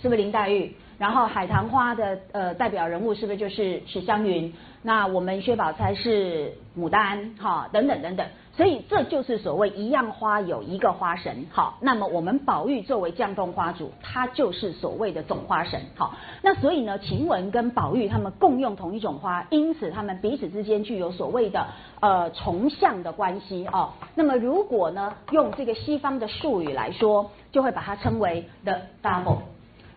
[0.00, 0.74] 是不是林黛玉？
[0.98, 4.52] 然后海棠花的呃代表人物是不是就是史湘云？
[4.82, 8.26] 那我们薛宝钗是牡丹，哈，等等等等。
[8.52, 11.78] 所以这就是所谓一样花有一个花神，好。
[11.80, 16.14] 那么我们宝玉作为降动花主，他就是所谓的总花神，好。
[16.42, 21.66] 那所以呢，晴雯跟宝玉他们共用同一种花，因此他们彼此之间具有所谓的
[22.00, 23.94] 呃重相的关系哦。
[24.14, 29.38] 那么如果呢用这个西方的术语来说，就会把它称为 the double。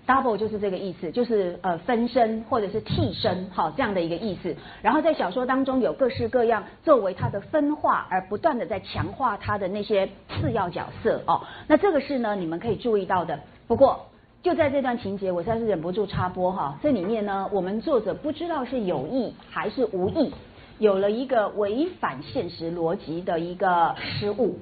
[0.06, 4.56] Double 就是这个意思，就是呃分身或者是替身，好这样的一个意思。
[4.82, 11.42] 然后在小说当中有各式各样作为它的分化而不断的在强化它的那些次要角色哦。
[11.68, 13.40] 那这个是呢你们可以注意到的。
[13.68, 14.08] 不过
[14.42, 20.34] 就在这段情节，我实在是忍不住插播哈，这里面呢我们作者不知道是有意还是无意，
[20.80, 24.60] 有了一个违反现实逻辑的一个失误。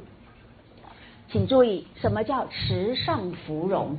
[1.32, 3.98] 请注意，什么叫池上芙蓉？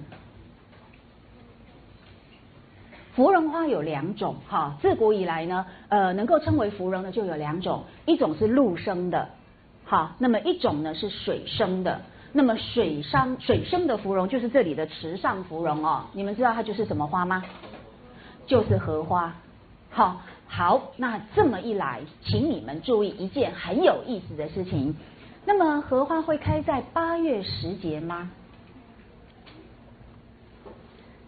[3.14, 9.28] 芙蓉花有两种，哈，自古以来呢，呃，能够称为芙蓉的就有两种，一种是陆生的，
[9.84, 12.00] 好，那么一种呢是水生的，
[12.32, 17.42] 那么水生水生的芙蓉就是这里的池上芙蓉哦，你们知道它就是什么花吗？
[18.46, 19.34] 就是荷花，
[19.90, 20.20] 好。
[20.54, 24.94] 好，那这么一来，请你们注意一件很有意思的事情。
[25.46, 28.30] 那么荷花会开在八月时节吗？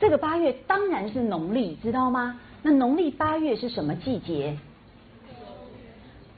[0.04, 2.38] 这个八月当然是农历，知道吗？
[2.62, 4.54] 那农历八月是什么季节？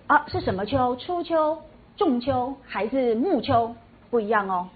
[0.06, 0.94] 啊，是什么秋？
[0.94, 1.58] 初秋、
[1.96, 3.74] 仲秋还是暮秋？
[4.08, 4.68] 不一样哦。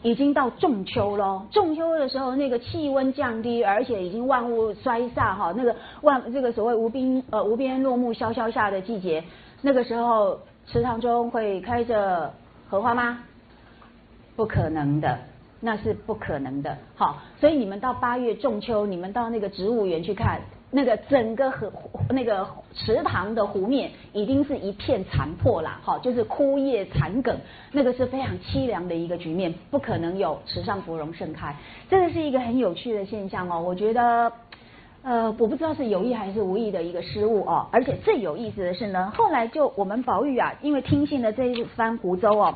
[0.00, 9.22] 已经到仲秋了，仲秋的时候，那个气温降低，而且已经万物衰煞哈，那个万这个所谓无边呃无边落木萧萧下的季节，
[9.60, 12.32] 那个时候池塘中会开着
[12.66, 13.18] 荷花吗？
[14.36, 15.18] 不可能的。
[15.60, 21.70] 那是不可能的，好，所以你们到八月中秋，你们到那个植物园去看，那个整个河
[22.08, 27.36] 那个池塘的湖面，已经是一片残破了，哈，就是枯叶残梗，
[27.72, 31.54] 那个是非常凄凉的一个局面，不可能有池上芙蓉盛开，
[31.90, 34.32] 这个是一个很有趣的现象哦，我觉得，
[35.02, 42.54] 呃，我不知道是有意还是无意的一个失误哦，而且最有意思的是呢，后来就我们宝玉啊，因为听信了这一番湖州哦。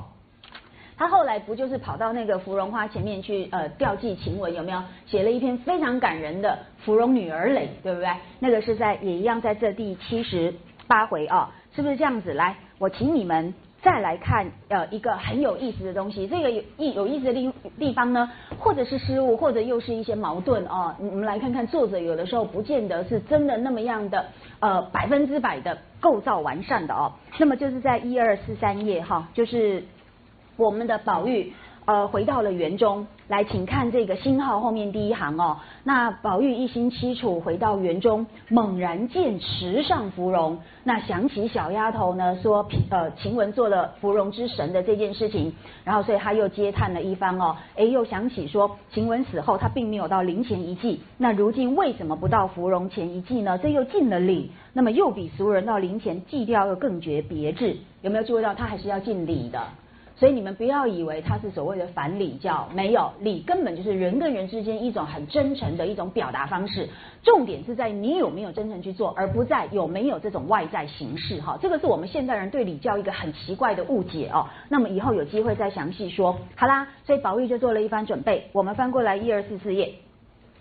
[0.96, 4.80] 他后来不就是跑到那个芙蓉花前面去呃吊祭晴雯有没有？
[5.06, 8.08] 写了一篇非常感人的《芙蓉女儿泪》，对不对？
[8.38, 10.54] 那个是在也一样在这第七十
[10.86, 12.32] 八回啊，是不是这样子？
[12.32, 13.52] 来，我请你们
[13.82, 16.28] 再来看呃一个很有意思的东西。
[16.28, 20.94] 这个有意有意思的地地方呢，或者是失误，或者又是一些矛盾哦。
[21.00, 24.24] 你们来看看作者有的时候不见得是真的那么样的
[24.60, 27.12] 呃百分之百的构造完善的哦。
[27.38, 29.82] 那么就是在一二四三页哈，就是。
[30.56, 31.52] 我们的宝玉
[31.84, 35.58] 呃回到了园中来，请看这个星号后面第一行哦。
[35.82, 45.52] 那宝玉一心凄楚回到园中，猛然见池上芙蓉，那想起小丫头呢说呃晴雯做了芙蓉之神的这件事情，
[45.84, 47.56] 然后所以他又嗟叹了一番哦。
[47.76, 53.58] 哎，又想起说晴雯死后他并没有到灵前一祭，那如今为什么不到芙蓉前一祭呢？
[53.58, 59.60] 这又尽了礼，那么又比俗人到灵前祭吊又更觉别致，有没有注意到他还是要尽礼的？
[60.24, 66.88] 所以你们不要以为它是所谓的反礼教，没有礼根本就是人跟人之间一种很真诚的一种表达方式。
[67.22, 71.38] 重点是在你有没有真诚去做，而不在有没有这种外在形式。
[71.42, 74.46] 哈，这个是我们现代人对礼教一个很奇怪的误解哦。
[74.70, 76.34] 那么以后有机会再详细说。
[76.56, 78.48] 好啦，所以宝玉就做了一番准备。
[78.52, 79.92] 我们翻过来一二四四页，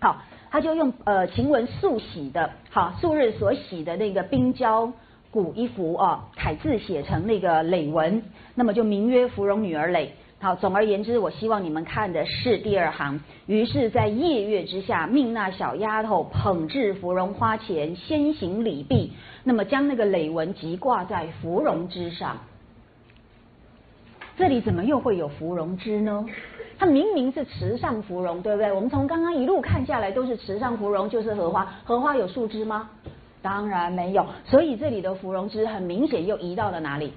[0.01, 0.17] 好，
[0.51, 4.91] 他就用呃晴雯素洗的，好素日所洗的那个冰胶。
[5.33, 8.21] 古一幅啊，楷字写成那个累文，
[8.53, 10.05] 那么就名曰《芙蓉女儿诔》。
[10.39, 13.19] 好，总而言之，我希望你们看的是第二行。
[13.47, 22.37] 于是，在夜月之下，命那小丫头捧至芙蓉花前，先行礼毕，那么将那个累文即挂在芙蓉之上。
[24.37, 26.27] 这里怎么又会有芙蓉枝呢？
[26.77, 28.71] 它明明是池上芙蓉，对不对？
[28.71, 31.67] 我们从刚刚一路看下来，都是池上芙蓉，就是荷花。
[31.83, 32.87] 荷花有树枝吗？
[33.43, 37.13] 当然没有，所以这里的芙蓉枝很明显又移到了哪里？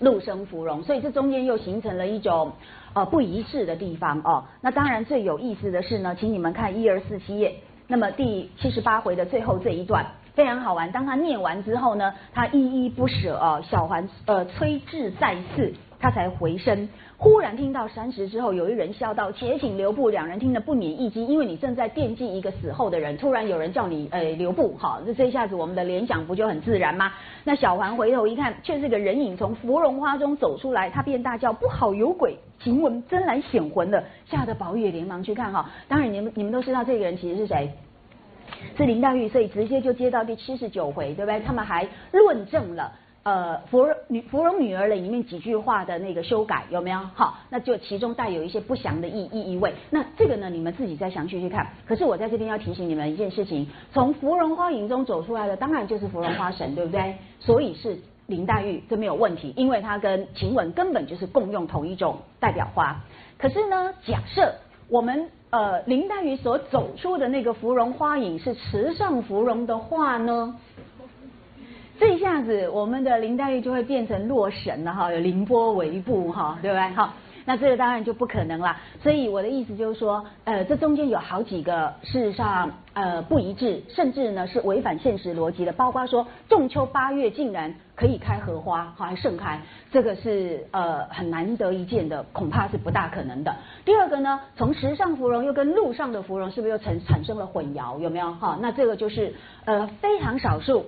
[0.00, 2.52] 陆生芙蓉，所以这中间又形成了一种
[2.94, 4.44] 呃不一致的地方哦。
[4.60, 7.54] 那当然最有意思的是呢，请你们看一二四七页，
[7.86, 10.90] 那么第七十八回的最后这一段非常好玩。
[10.90, 16.88] 当他念完之后呢，他依依不舍哦，小环呃催至再次，他才回身。
[17.22, 27.12] 忽然听到山石之后，有一人笑道：“且请留步。”两人听得不免一惊，因为你正在惦记一个死后的人，突然有人叫你呃留步，好，这这一下子我们的联想不就很自然吗？
[27.44, 32.36] 那小环回头一看，却是个人影从芙蓉花中走出来，他便大叫：“不好，有鬼！
[32.58, 35.70] 晴雯真来显魂了！”吓得宝玉连忙去看哈。
[35.86, 37.70] 当然你们你们都知道这个人其实是谁，
[38.76, 41.38] 是林黛玉，所以直接就接到第七十九回，对不对？
[41.38, 42.90] 他们还论证了。
[43.24, 46.98] 呃，芙蓉女芙蓉女儿的里面几句话的那个修改有没有？
[47.14, 49.72] 好，那就其中带有一些不祥的意意意味。
[49.90, 51.64] 那这个呢，你们自己再详细去看。
[51.86, 57.14] 可是我在这边要提醒你们一件事情：从芙蓉花影中走出来的，当然就是芙蓉花神，对不对？
[57.38, 57.96] 所以是
[58.26, 63.00] 林黛玉，这没有问题，因为她跟晴雯根本就是共用同一种代表花。
[63.38, 64.52] 可是呢，假设
[64.88, 70.56] 我们呃林黛玉所走出的那个芙蓉花影是池上芙蓉的话呢？
[71.98, 76.88] 这一下子，我们的林黛玉就会变成洛神了哈，有凌波微步哈，对不对？
[76.96, 77.14] 哈，
[77.44, 78.76] 那这个当然就不可能了。
[79.02, 85.72] 所以我的意思就是说，呃，这中间有好几个事实上呃不一致，甚至呢是违反现实逻辑的。
[85.72, 89.60] 包括说仲秋八月竟然可以开荷花，还盛开，
[89.92, 93.54] 这个是呃很难得一见的，恐怕是不大可能的。
[93.84, 98.00] 第二个呢，从石上芙蓉又跟路上的芙蓉是不是又产产生了混淆？
[98.00, 98.32] 有没有？
[98.32, 99.34] 哈，那这个就是
[99.66, 100.80] 呃非常少数。《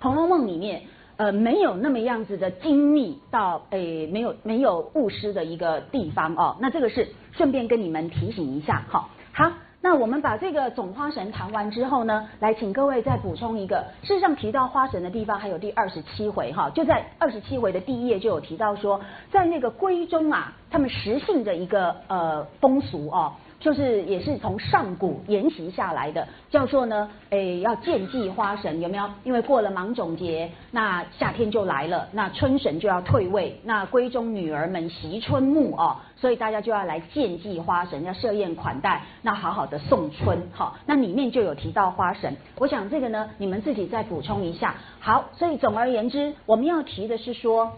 [0.00, 0.82] 红楼梦》里面，
[1.16, 6.56] 呃，没有那么样子的精密到，诶，没有没有误失的一个地方哦。
[6.60, 9.52] 那这个是顺便跟你们提醒一下，好，好。
[9.80, 13.84] 那我们把这个总花神谈完之后呢，来请各位再补充一个。
[14.02, 19.00] 事实上提到花神的地方还有第二十七回哈，就在二十七回的第一页就有提到说，
[19.30, 23.32] 在那个闺中啊，他们实行的一个呃风俗哦。
[23.60, 29.10] 就是也是从上古沿袭下来的，叫做呢，诶，要献祭花神，有没有？
[29.24, 44.76] 因为过了芒种节，那夏天就来了，那春神就要退位，那闺中女儿们习春暮哦，所以大家就要来献祭花神，要设宴款待，那好好的送春，好，那里面就有提到花神，我想这个呢，你们自己再补充一下。
[45.00, 47.72] 好，所以总而言之，我们要提的是说。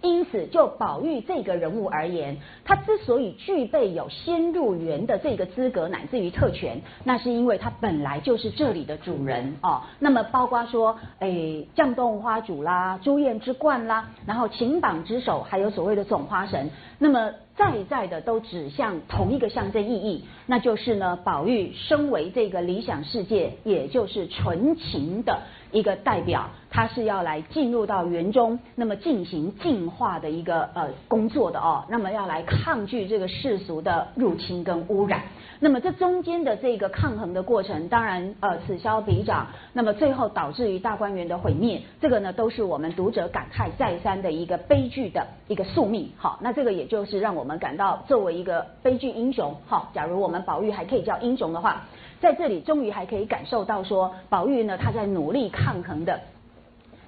[0.00, 9.82] 因此，就宝玉这个人物而言，他之所以具备有先入园的这个资格，乃至于特权，那是因为他本来就是这里的主人哦。
[9.98, 25.40] 那么，包括说，诶，绛洞花主啦，朱燕之冠啦，然后秦榜之首，还有所谓的总花神，那么在在的都指向同一个象征意义，那就是呢，宝玉身为这个理想世界，也就是纯情的。
[25.70, 35.22] 一个代表，他是要来进入到园中，那么进行净化的一个呃工作的哦，那么要来抗拒这个世俗的入侵跟污染。
[35.60, 46.08] 那么这中间的这个抗衡的过程，当然呃此消彼长，那么最后导致于大观园的毁灭，这个呢都是我们读者感慨再三的一个悲剧的一个宿命。
[46.16, 51.82] 好，那这个也就是让我们感到作为一个悲剧英雄，好，假如我们宝玉还可以叫英雄的话。
[52.20, 56.20] 在这里，终于还可以感受到说，宝玉呢，他在努力抗衡的，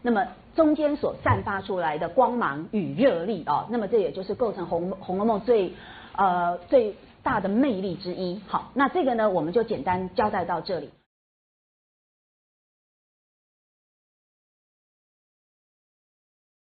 [0.03, 5.73] 那么中间所散发出来的光芒与热力哦，那么这也就是构成《红红楼梦》最
[6.17, 8.41] 呃最大的魅力之一。
[8.47, 10.91] 好，那这个呢，我们就简单交代到这里。